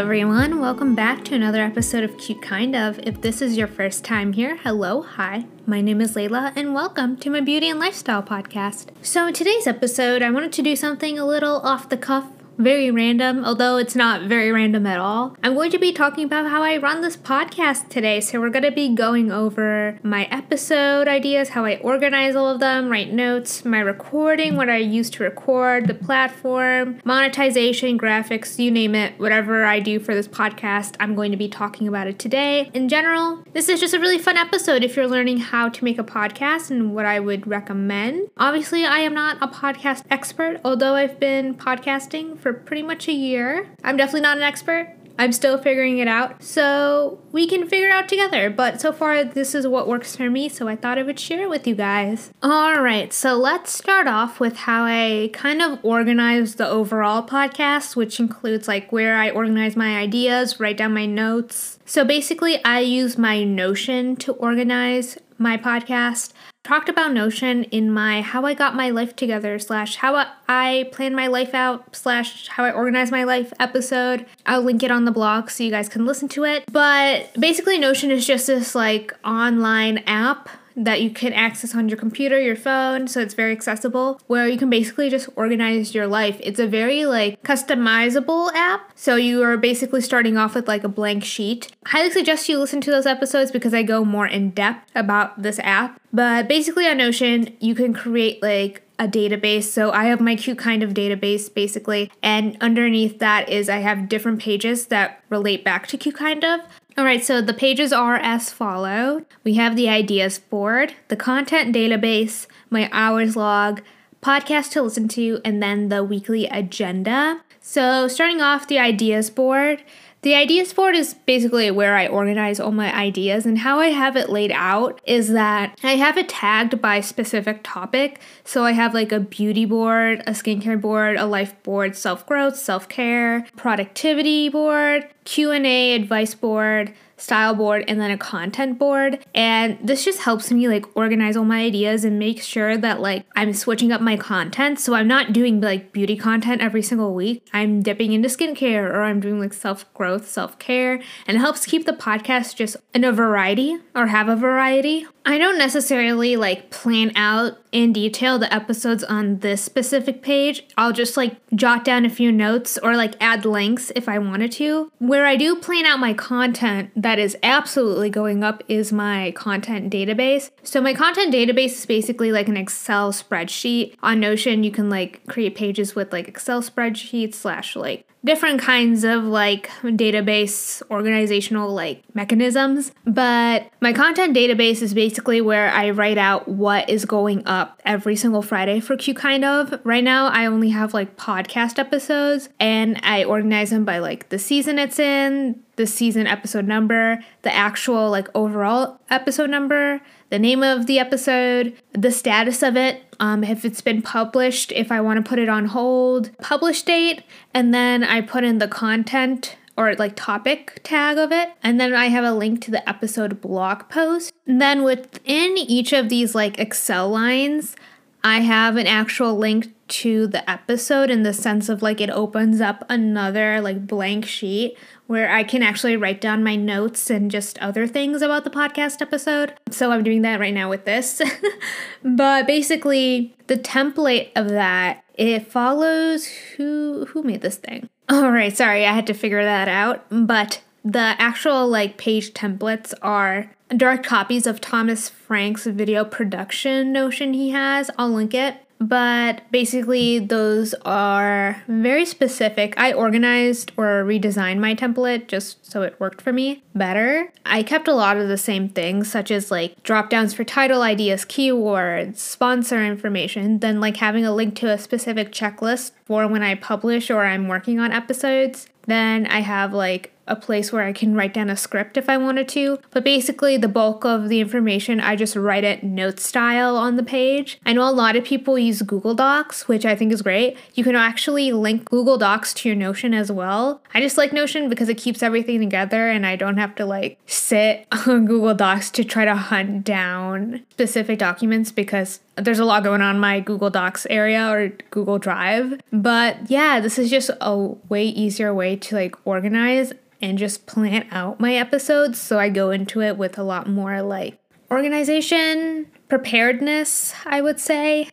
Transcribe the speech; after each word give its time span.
Everyone. 0.00 0.60
Welcome 0.60 0.94
back 0.94 1.26
to 1.26 1.34
another 1.34 1.60
episode 1.60 2.04
of 2.04 2.16
Cute 2.16 2.40
Kind 2.40 2.74
of. 2.74 2.98
If 3.00 3.20
this 3.20 3.42
is 3.42 3.58
your 3.58 3.66
first 3.66 4.02
time 4.02 4.32
here, 4.32 4.56
hello, 4.56 5.02
hi. 5.02 5.44
My 5.66 5.82
name 5.82 6.00
is 6.00 6.14
Layla, 6.14 6.54
and 6.56 6.72
welcome 6.72 7.18
to 7.18 7.28
my 7.28 7.42
beauty 7.42 7.68
and 7.68 7.78
lifestyle 7.78 8.22
podcast. 8.22 8.86
So, 9.02 9.26
in 9.26 9.34
today's 9.34 9.66
episode, 9.66 10.22
I 10.22 10.30
wanted 10.30 10.54
to 10.54 10.62
do 10.62 10.74
something 10.74 11.18
a 11.18 11.26
little 11.26 11.58
off 11.58 11.90
the 11.90 11.98
cuff 11.98 12.28
very 12.60 12.90
random, 12.90 13.44
although 13.44 13.76
it's 13.78 13.96
not 13.96 14.22
very 14.22 14.52
random 14.52 14.86
at 14.86 14.98
all. 14.98 15.36
I'm 15.42 15.54
going 15.54 15.70
to 15.70 15.78
be 15.78 15.92
talking 15.92 16.24
about 16.24 16.50
how 16.50 16.62
I 16.62 16.76
run 16.76 17.00
this 17.00 17.16
podcast 17.16 17.88
today. 17.88 18.20
So, 18.20 18.40
we're 18.40 18.50
going 18.50 18.64
to 18.64 18.70
be 18.70 18.94
going 18.94 19.32
over 19.32 19.98
my 20.02 20.24
episode 20.30 21.08
ideas, 21.08 21.50
how 21.50 21.64
I 21.64 21.76
organize 21.76 22.36
all 22.36 22.48
of 22.48 22.60
them, 22.60 22.88
write 22.88 23.12
notes, 23.12 23.64
my 23.64 23.80
recording, 23.80 24.56
what 24.56 24.68
I 24.68 24.76
use 24.76 25.10
to 25.10 25.24
record, 25.24 25.86
the 25.86 25.94
platform, 25.94 27.00
monetization, 27.04 27.98
graphics, 27.98 28.58
you 28.58 28.70
name 28.70 28.94
it, 28.94 29.18
whatever 29.18 29.64
I 29.64 29.80
do 29.80 29.98
for 29.98 30.14
this 30.14 30.28
podcast, 30.28 30.96
I'm 31.00 31.14
going 31.14 31.30
to 31.30 31.36
be 31.36 31.48
talking 31.48 31.88
about 31.88 32.06
it 32.06 32.18
today. 32.18 32.70
In 32.74 32.88
general, 32.88 33.42
this 33.52 33.68
is 33.68 33.80
just 33.80 33.94
a 33.94 33.98
really 33.98 34.18
fun 34.18 34.36
episode 34.36 34.84
if 34.84 34.96
you're 34.96 35.08
learning 35.08 35.38
how 35.38 35.68
to 35.68 35.84
make 35.84 35.98
a 35.98 36.04
podcast 36.04 36.70
and 36.70 36.94
what 36.94 37.06
I 37.06 37.20
would 37.20 37.46
recommend. 37.46 38.28
Obviously, 38.36 38.84
I 38.84 38.98
am 39.00 39.14
not 39.14 39.38
a 39.40 39.48
podcast 39.48 40.04
expert, 40.10 40.60
although 40.64 40.94
I've 40.94 41.18
been 41.18 41.54
podcasting 41.54 42.38
for 42.38 42.49
for 42.52 42.60
pretty 42.60 42.82
much 42.82 43.08
a 43.08 43.12
year. 43.12 43.68
I'm 43.84 43.96
definitely 43.96 44.22
not 44.22 44.36
an 44.36 44.42
expert. 44.42 44.94
I'm 45.18 45.32
still 45.32 45.58
figuring 45.58 45.98
it 45.98 46.08
out. 46.08 46.42
So 46.42 47.20
we 47.30 47.46
can 47.46 47.68
figure 47.68 47.88
it 47.88 47.92
out 47.92 48.08
together. 48.08 48.48
But 48.48 48.80
so 48.80 48.90
far, 48.90 49.22
this 49.22 49.54
is 49.54 49.66
what 49.66 49.86
works 49.86 50.16
for 50.16 50.30
me. 50.30 50.48
So 50.48 50.66
I 50.66 50.76
thought 50.76 50.96
I 50.96 51.02
would 51.02 51.20
share 51.20 51.42
it 51.42 51.50
with 51.50 51.66
you 51.66 51.74
guys. 51.74 52.30
All 52.42 52.80
right. 52.80 53.12
So 53.12 53.34
let's 53.34 53.70
start 53.70 54.06
off 54.06 54.40
with 54.40 54.56
how 54.56 54.84
I 54.84 55.28
kind 55.34 55.60
of 55.60 55.78
organize 55.84 56.54
the 56.54 56.66
overall 56.66 57.22
podcast, 57.22 57.96
which 57.96 58.18
includes 58.18 58.66
like 58.66 58.90
where 58.90 59.16
I 59.16 59.28
organize 59.28 59.76
my 59.76 59.98
ideas, 59.98 60.58
write 60.58 60.78
down 60.78 60.94
my 60.94 61.06
notes. 61.06 61.78
So 61.84 62.02
basically, 62.04 62.64
I 62.64 62.80
use 62.80 63.18
my 63.18 63.44
Notion 63.44 64.16
to 64.16 64.32
organize 64.32 65.18
my 65.36 65.56
podcast 65.56 66.32
talked 66.70 66.88
about 66.88 67.12
Notion 67.12 67.64
in 67.64 67.90
my 67.90 68.22
How 68.22 68.44
I 68.44 68.54
Got 68.54 68.76
My 68.76 68.90
Life 68.90 69.16
Together 69.16 69.58
slash 69.58 69.96
How 69.96 70.26
I 70.48 70.88
Plan 70.92 71.14
My 71.14 71.26
Life 71.26 71.52
Out 71.52 71.96
slash 71.96 72.46
How 72.46 72.64
I 72.64 72.70
Organize 72.70 73.10
My 73.10 73.24
Life 73.24 73.52
episode. 73.58 74.24
I'll 74.46 74.62
link 74.62 74.82
it 74.82 74.90
on 74.92 75.04
the 75.04 75.10
blog 75.10 75.50
so 75.50 75.64
you 75.64 75.70
guys 75.72 75.88
can 75.88 76.06
listen 76.06 76.28
to 76.28 76.44
it. 76.44 76.64
But 76.70 77.32
basically, 77.34 77.76
Notion 77.76 78.12
is 78.12 78.24
just 78.24 78.46
this 78.46 78.74
like 78.74 79.12
online 79.24 79.98
app 80.06 80.48
that 80.76 81.02
you 81.02 81.10
can 81.10 81.32
access 81.32 81.74
on 81.74 81.88
your 81.88 81.98
computer, 81.98 82.40
your 82.40 82.56
phone, 82.56 83.08
so 83.08 83.20
it's 83.20 83.34
very 83.34 83.52
accessible, 83.52 84.20
where 84.28 84.46
you 84.46 84.56
can 84.56 84.70
basically 84.70 85.10
just 85.10 85.28
organize 85.34 85.94
your 85.94 86.06
life. 86.06 86.38
It's 86.40 86.60
a 86.60 86.66
very 86.66 87.04
like 87.04 87.42
customizable 87.42 88.52
app. 88.54 88.92
So 88.94 89.16
you 89.16 89.42
are 89.42 89.56
basically 89.56 90.00
starting 90.00 90.36
off 90.36 90.54
with 90.54 90.68
like 90.68 90.84
a 90.84 90.88
blank 90.88 91.24
sheet. 91.24 91.72
Highly 91.86 92.10
suggest 92.10 92.48
you 92.48 92.58
listen 92.58 92.80
to 92.82 92.90
those 92.90 93.06
episodes 93.06 93.50
because 93.50 93.74
I 93.74 93.82
go 93.82 94.04
more 94.04 94.26
in 94.26 94.50
depth 94.50 94.90
about 94.94 95.42
this 95.42 95.58
app. 95.58 95.99
But 96.12 96.48
basically 96.48 96.86
on 96.86 96.98
Notion, 96.98 97.56
you 97.60 97.74
can 97.74 97.94
create 97.94 98.42
like 98.42 98.82
a 98.98 99.08
database. 99.08 99.64
So 99.64 99.90
I 99.92 100.04
have 100.04 100.20
my 100.20 100.36
cute 100.36 100.58
kind 100.58 100.82
of 100.82 100.92
database 100.92 101.52
basically, 101.52 102.12
and 102.22 102.56
underneath 102.60 103.18
that 103.18 103.48
is 103.48 103.68
I 103.68 103.78
have 103.78 104.08
different 104.08 104.40
pages 104.40 104.86
that 104.86 105.22
relate 105.30 105.64
back 105.64 105.86
to 105.88 105.96
cute 105.96 106.16
kind 106.16 106.44
of. 106.44 106.60
All 106.98 107.04
right, 107.04 107.24
so 107.24 107.40
the 107.40 107.54
pages 107.54 107.92
are 107.92 108.16
as 108.16 108.50
follow. 108.50 109.24
We 109.42 109.54
have 109.54 109.74
the 109.74 109.88
ideas 109.88 110.38
board, 110.38 110.94
the 111.08 111.16
content 111.16 111.74
database, 111.74 112.46
my 112.68 112.90
hours 112.92 113.36
log, 113.36 113.80
podcast 114.22 114.72
to 114.72 114.82
listen 114.82 115.08
to, 115.08 115.40
and 115.44 115.62
then 115.62 115.88
the 115.88 116.04
weekly 116.04 116.46
agenda. 116.46 117.40
So, 117.62 118.08
starting 118.08 118.40
off 118.40 118.68
the 118.68 118.78
ideas 118.78 119.30
board, 119.30 119.82
the 120.22 120.34
ideas 120.34 120.72
board 120.72 120.94
is 120.94 121.14
basically 121.14 121.70
where 121.70 121.96
I 121.96 122.06
organize 122.06 122.60
all 122.60 122.72
my 122.72 122.94
ideas, 122.94 123.46
and 123.46 123.58
how 123.58 123.78
I 123.80 123.88
have 123.88 124.16
it 124.16 124.28
laid 124.28 124.52
out 124.52 125.00
is 125.04 125.28
that 125.30 125.78
I 125.82 125.96
have 125.96 126.18
it 126.18 126.28
tagged 126.28 126.80
by 126.82 127.00
specific 127.00 127.60
topic. 127.62 128.20
So 128.44 128.64
I 128.64 128.72
have 128.72 128.92
like 128.92 129.12
a 129.12 129.20
beauty 129.20 129.64
board, 129.64 130.20
a 130.26 130.32
skincare 130.32 130.80
board, 130.80 131.16
a 131.16 131.24
life 131.24 131.60
board, 131.62 131.96
self 131.96 132.26
growth, 132.26 132.56
self 132.56 132.88
care, 132.88 133.46
productivity 133.56 134.48
board, 134.50 135.08
Q 135.24 135.52
and 135.52 135.66
A 135.66 135.94
advice 135.94 136.34
board, 136.34 136.92
style 137.20 137.54
board 137.54 137.84
and 137.86 138.00
then 138.00 138.10
a 138.10 138.18
content 138.18 138.78
board. 138.78 139.24
And 139.34 139.78
this 139.82 140.04
just 140.04 140.20
helps 140.20 140.50
me 140.50 140.68
like 140.68 140.84
organize 140.96 141.36
all 141.36 141.44
my 141.44 141.62
ideas 141.62 142.04
and 142.04 142.18
make 142.18 142.42
sure 142.42 142.76
that 142.76 143.00
like 143.00 143.26
I'm 143.36 143.52
switching 143.52 143.92
up 143.92 144.00
my 144.00 144.16
content. 144.16 144.80
So 144.80 144.94
I'm 144.94 145.08
not 145.08 145.32
doing 145.32 145.60
like 145.60 145.92
beauty 145.92 146.16
content 146.16 146.62
every 146.62 146.82
single 146.82 147.14
week. 147.14 147.46
I'm 147.52 147.82
dipping 147.82 148.12
into 148.12 148.28
skincare 148.28 148.88
or 148.88 149.02
I'm 149.02 149.20
doing 149.20 149.40
like 149.40 149.52
self 149.52 149.92
growth, 149.94 150.28
self 150.28 150.58
care, 150.58 151.00
and 151.26 151.36
it 151.36 151.40
helps 151.40 151.66
keep 151.66 151.86
the 151.86 151.92
podcast 151.92 152.56
just 152.56 152.76
in 152.94 153.04
a 153.04 153.12
variety 153.12 153.78
or 153.94 154.06
have 154.06 154.28
a 154.28 154.36
variety. 154.36 155.06
I 155.24 155.38
don't 155.38 155.58
necessarily 155.58 156.36
like 156.36 156.70
plan 156.70 157.12
out 157.14 157.58
in 157.72 157.92
detail 157.92 158.38
the 158.38 158.52
episodes 158.52 159.04
on 159.04 159.38
this 159.38 159.62
specific 159.62 160.22
page. 160.22 160.64
I'll 160.76 160.92
just 160.92 161.16
like 161.16 161.36
jot 161.54 161.84
down 161.84 162.04
a 162.04 162.10
few 162.10 162.32
notes 162.32 162.78
or 162.78 162.96
like 162.96 163.14
add 163.20 163.44
links 163.44 163.92
if 163.94 164.08
I 164.08 164.18
wanted 164.18 164.52
to. 164.52 164.90
Where 164.98 165.26
I 165.26 165.36
do 165.36 165.56
plan 165.56 165.86
out 165.86 166.00
my 166.00 166.14
content 166.14 166.90
that 166.96 167.18
is 167.18 167.36
absolutely 167.42 168.10
going 168.10 168.42
up 168.42 168.62
is 168.68 168.92
my 168.92 169.32
content 169.32 169.92
database. 169.92 170.50
So 170.62 170.80
my 170.80 170.94
content 170.94 171.34
database 171.34 171.72
is 171.72 171.86
basically 171.86 172.32
like 172.32 172.48
an 172.48 172.56
Excel 172.56 173.12
spreadsheet. 173.12 173.94
On 174.02 174.20
Notion, 174.20 174.64
you 174.64 174.70
can 174.70 174.90
like 174.90 175.26
create 175.26 175.54
pages 175.54 175.94
with 175.94 176.12
like 176.12 176.28
Excel 176.28 176.62
spreadsheets 176.62 177.34
slash 177.34 177.76
like 177.76 178.06
different 178.24 178.60
kinds 178.60 179.02
of 179.04 179.24
like 179.24 179.68
database 179.82 180.82
organizational 180.90 181.72
like 181.72 182.02
mechanisms 182.14 182.92
but 183.06 183.70
my 183.80 183.92
content 183.92 184.36
database 184.36 184.82
is 184.82 184.92
basically 184.92 185.40
where 185.40 185.70
i 185.70 185.88
write 185.90 186.18
out 186.18 186.46
what 186.46 186.88
is 186.90 187.04
going 187.04 187.46
up 187.46 187.80
every 187.84 188.14
single 188.14 188.42
friday 188.42 188.78
for 188.80 188.96
cute 188.96 189.16
kind 189.16 189.44
of. 189.44 189.80
Right 189.84 190.04
now 190.04 190.26
i 190.28 190.46
only 190.46 190.70
have 190.70 190.92
like 190.92 191.16
podcast 191.16 191.78
episodes 191.78 192.48
and 192.58 193.00
i 193.02 193.24
organize 193.24 193.70
them 193.70 193.84
by 193.84 193.98
like 193.98 194.28
the 194.28 194.38
season 194.38 194.78
it's 194.78 194.98
in 194.98 195.62
the 195.76 195.86
season 195.86 196.26
episode 196.26 196.66
number 196.66 197.24
the 197.42 197.54
actual 197.54 198.10
like 198.10 198.28
overall 198.34 199.00
episode 199.08 199.48
number 199.48 200.00
the 200.30 200.38
name 200.38 200.62
of 200.62 200.86
the 200.86 200.98
episode, 200.98 201.76
the 201.92 202.10
status 202.10 202.62
of 202.62 202.76
it, 202.76 203.02
um, 203.18 203.44
if 203.44 203.64
it's 203.64 203.80
been 203.80 204.00
published, 204.00 204.72
if 204.72 204.90
I 204.90 205.00
want 205.00 205.22
to 205.22 205.28
put 205.28 205.38
it 205.38 205.48
on 205.48 205.66
hold, 205.66 206.36
publish 206.38 206.82
date, 206.82 207.22
and 207.52 207.74
then 207.74 208.02
I 208.02 208.22
put 208.22 208.44
in 208.44 208.58
the 208.58 208.68
content 208.68 209.56
or 209.76 209.94
like 209.94 210.14
topic 210.16 210.80
tag 210.82 211.18
of 211.18 211.32
it. 211.32 211.50
And 211.62 211.80
then 211.80 211.94
I 211.94 212.06
have 212.06 212.24
a 212.24 212.32
link 212.32 212.62
to 212.62 212.70
the 212.70 212.86
episode 212.88 213.40
blog 213.40 213.88
post. 213.88 214.32
And 214.46 214.60
then 214.60 214.82
within 214.82 215.56
each 215.56 215.92
of 215.92 216.08
these 216.08 216.34
like 216.34 216.58
Excel 216.58 217.08
lines, 217.08 217.76
I 218.22 218.40
have 218.40 218.76
an 218.76 218.86
actual 218.86 219.36
link 219.36 219.74
to 219.88 220.26
the 220.26 220.48
episode 220.48 221.10
in 221.10 221.22
the 221.22 221.32
sense 221.32 221.68
of 221.68 221.82
like 221.82 222.00
it 222.00 222.10
opens 222.10 222.60
up 222.60 222.84
another 222.88 223.60
like 223.60 223.86
blank 223.86 224.26
sheet 224.26 224.76
where 225.10 225.28
I 225.28 225.42
can 225.42 225.60
actually 225.60 225.96
write 225.96 226.20
down 226.20 226.44
my 226.44 226.54
notes 226.54 227.10
and 227.10 227.32
just 227.32 227.58
other 227.58 227.88
things 227.88 228.22
about 228.22 228.44
the 228.44 228.50
podcast 228.50 229.02
episode. 229.02 229.52
So 229.68 229.90
I'm 229.90 230.04
doing 230.04 230.22
that 230.22 230.38
right 230.38 230.54
now 230.54 230.70
with 230.70 230.84
this. 230.84 231.20
but 232.04 232.46
basically, 232.46 233.34
the 233.48 233.56
template 233.56 234.30
of 234.36 234.50
that 234.50 235.02
it 235.14 235.50
follows 235.50 236.26
who 236.26 237.06
who 237.06 237.24
made 237.24 237.40
this 237.40 237.56
thing. 237.56 237.88
All 238.08 238.30
right, 238.30 238.56
sorry, 238.56 238.86
I 238.86 238.92
had 238.92 239.08
to 239.08 239.12
figure 239.12 239.42
that 239.42 239.66
out. 239.66 240.04
But 240.10 240.62
the 240.84 241.16
actual 241.18 241.66
like 241.66 241.98
page 241.98 242.32
templates 242.32 242.94
are 243.02 243.50
direct 243.76 244.06
copies 244.06 244.46
of 244.46 244.60
Thomas 244.60 245.08
Frank's 245.08 245.66
video 245.66 246.04
production 246.04 246.92
notion 246.92 247.34
he 247.34 247.50
has. 247.50 247.90
I'll 247.98 248.10
link 248.10 248.32
it. 248.32 248.64
But 248.80 249.42
basically, 249.52 250.18
those 250.18 250.74
are 250.86 251.62
very 251.68 252.06
specific. 252.06 252.72
I 252.78 252.94
organized 252.94 253.72
or 253.76 254.04
redesigned 254.04 254.58
my 254.58 254.74
template 254.74 255.28
just 255.28 255.70
so 255.70 255.82
it 255.82 256.00
worked 256.00 256.22
for 256.22 256.32
me 256.32 256.62
better. 256.74 257.30
I 257.44 257.62
kept 257.62 257.88
a 257.88 257.94
lot 257.94 258.16
of 258.16 258.28
the 258.28 258.38
same 258.38 258.70
things, 258.70 259.10
such 259.10 259.30
as 259.30 259.50
like 259.50 259.80
drop 259.82 260.08
downs 260.08 260.32
for 260.32 260.44
title 260.44 260.80
ideas, 260.80 261.26
keywords, 261.26 262.16
sponsor 262.16 262.82
information, 262.82 263.58
then 263.58 263.80
like 263.80 263.98
having 263.98 264.24
a 264.24 264.34
link 264.34 264.56
to 264.56 264.70
a 264.70 264.78
specific 264.78 265.30
checklist 265.30 265.92
for 266.06 266.26
when 266.26 266.42
I 266.42 266.54
publish 266.54 267.10
or 267.10 267.24
I'm 267.24 267.48
working 267.48 267.78
on 267.78 267.92
episodes. 267.92 268.66
Then 268.86 269.26
I 269.26 269.40
have 269.40 269.74
like 269.74 270.12
a 270.30 270.36
place 270.36 270.72
where 270.72 270.84
I 270.84 270.92
can 270.92 271.14
write 271.14 271.34
down 271.34 271.50
a 271.50 271.56
script 271.56 271.96
if 271.96 272.08
I 272.08 272.16
wanted 272.16 272.48
to. 272.50 272.78
But 272.90 273.04
basically, 273.04 273.56
the 273.56 273.68
bulk 273.68 274.04
of 274.04 274.28
the 274.28 274.40
information, 274.40 275.00
I 275.00 275.16
just 275.16 275.36
write 275.36 275.64
it 275.64 275.82
note 275.82 276.20
style 276.20 276.76
on 276.76 276.96
the 276.96 277.02
page. 277.02 277.60
I 277.66 277.72
know 277.72 277.88
a 277.88 277.90
lot 277.90 278.16
of 278.16 278.24
people 278.24 278.58
use 278.58 278.82
Google 278.82 279.14
Docs, 279.14 279.68
which 279.68 279.84
I 279.84 279.94
think 279.96 280.12
is 280.12 280.22
great. 280.22 280.56
You 280.74 280.84
can 280.84 280.94
actually 280.94 281.52
link 281.52 281.84
Google 281.84 282.16
Docs 282.16 282.54
to 282.54 282.68
your 282.68 282.76
Notion 282.76 283.12
as 283.12 283.30
well. 283.30 283.82
I 283.92 284.00
just 284.00 284.16
like 284.16 284.32
Notion 284.32 284.68
because 284.68 284.88
it 284.88 284.96
keeps 284.96 285.22
everything 285.22 285.60
together 285.60 286.08
and 286.08 286.24
I 286.24 286.36
don't 286.36 286.56
have 286.56 286.74
to 286.76 286.86
like 286.86 287.18
sit 287.26 287.86
on 288.06 288.26
Google 288.26 288.54
Docs 288.54 288.90
to 288.92 289.04
try 289.04 289.24
to 289.24 289.34
hunt 289.34 289.84
down 289.84 290.62
specific 290.70 291.18
documents 291.18 291.72
because 291.72 292.20
there's 292.36 292.58
a 292.58 292.64
lot 292.64 292.84
going 292.84 293.02
on 293.02 293.16
in 293.16 293.20
my 293.20 293.40
Google 293.40 293.70
Docs 293.70 294.06
area 294.08 294.48
or 294.48 294.68
Google 294.90 295.18
Drive. 295.18 295.80
But 295.92 296.50
yeah, 296.50 296.80
this 296.80 296.98
is 296.98 297.10
just 297.10 297.30
a 297.40 297.56
way 297.88 298.06
easier 298.06 298.54
way 298.54 298.76
to 298.76 298.94
like 298.94 299.14
organize 299.26 299.92
and 300.20 300.38
just 300.38 300.66
plan 300.66 301.06
out 301.10 301.40
my 301.40 301.54
episodes. 301.54 302.20
So 302.20 302.38
I 302.38 302.48
go 302.48 302.70
into 302.70 303.00
it 303.02 303.16
with 303.16 303.38
a 303.38 303.42
lot 303.42 303.68
more 303.68 304.02
like 304.02 304.38
organization, 304.70 305.86
preparedness, 306.08 307.14
I 307.24 307.40
would 307.40 307.60
say. 307.60 308.08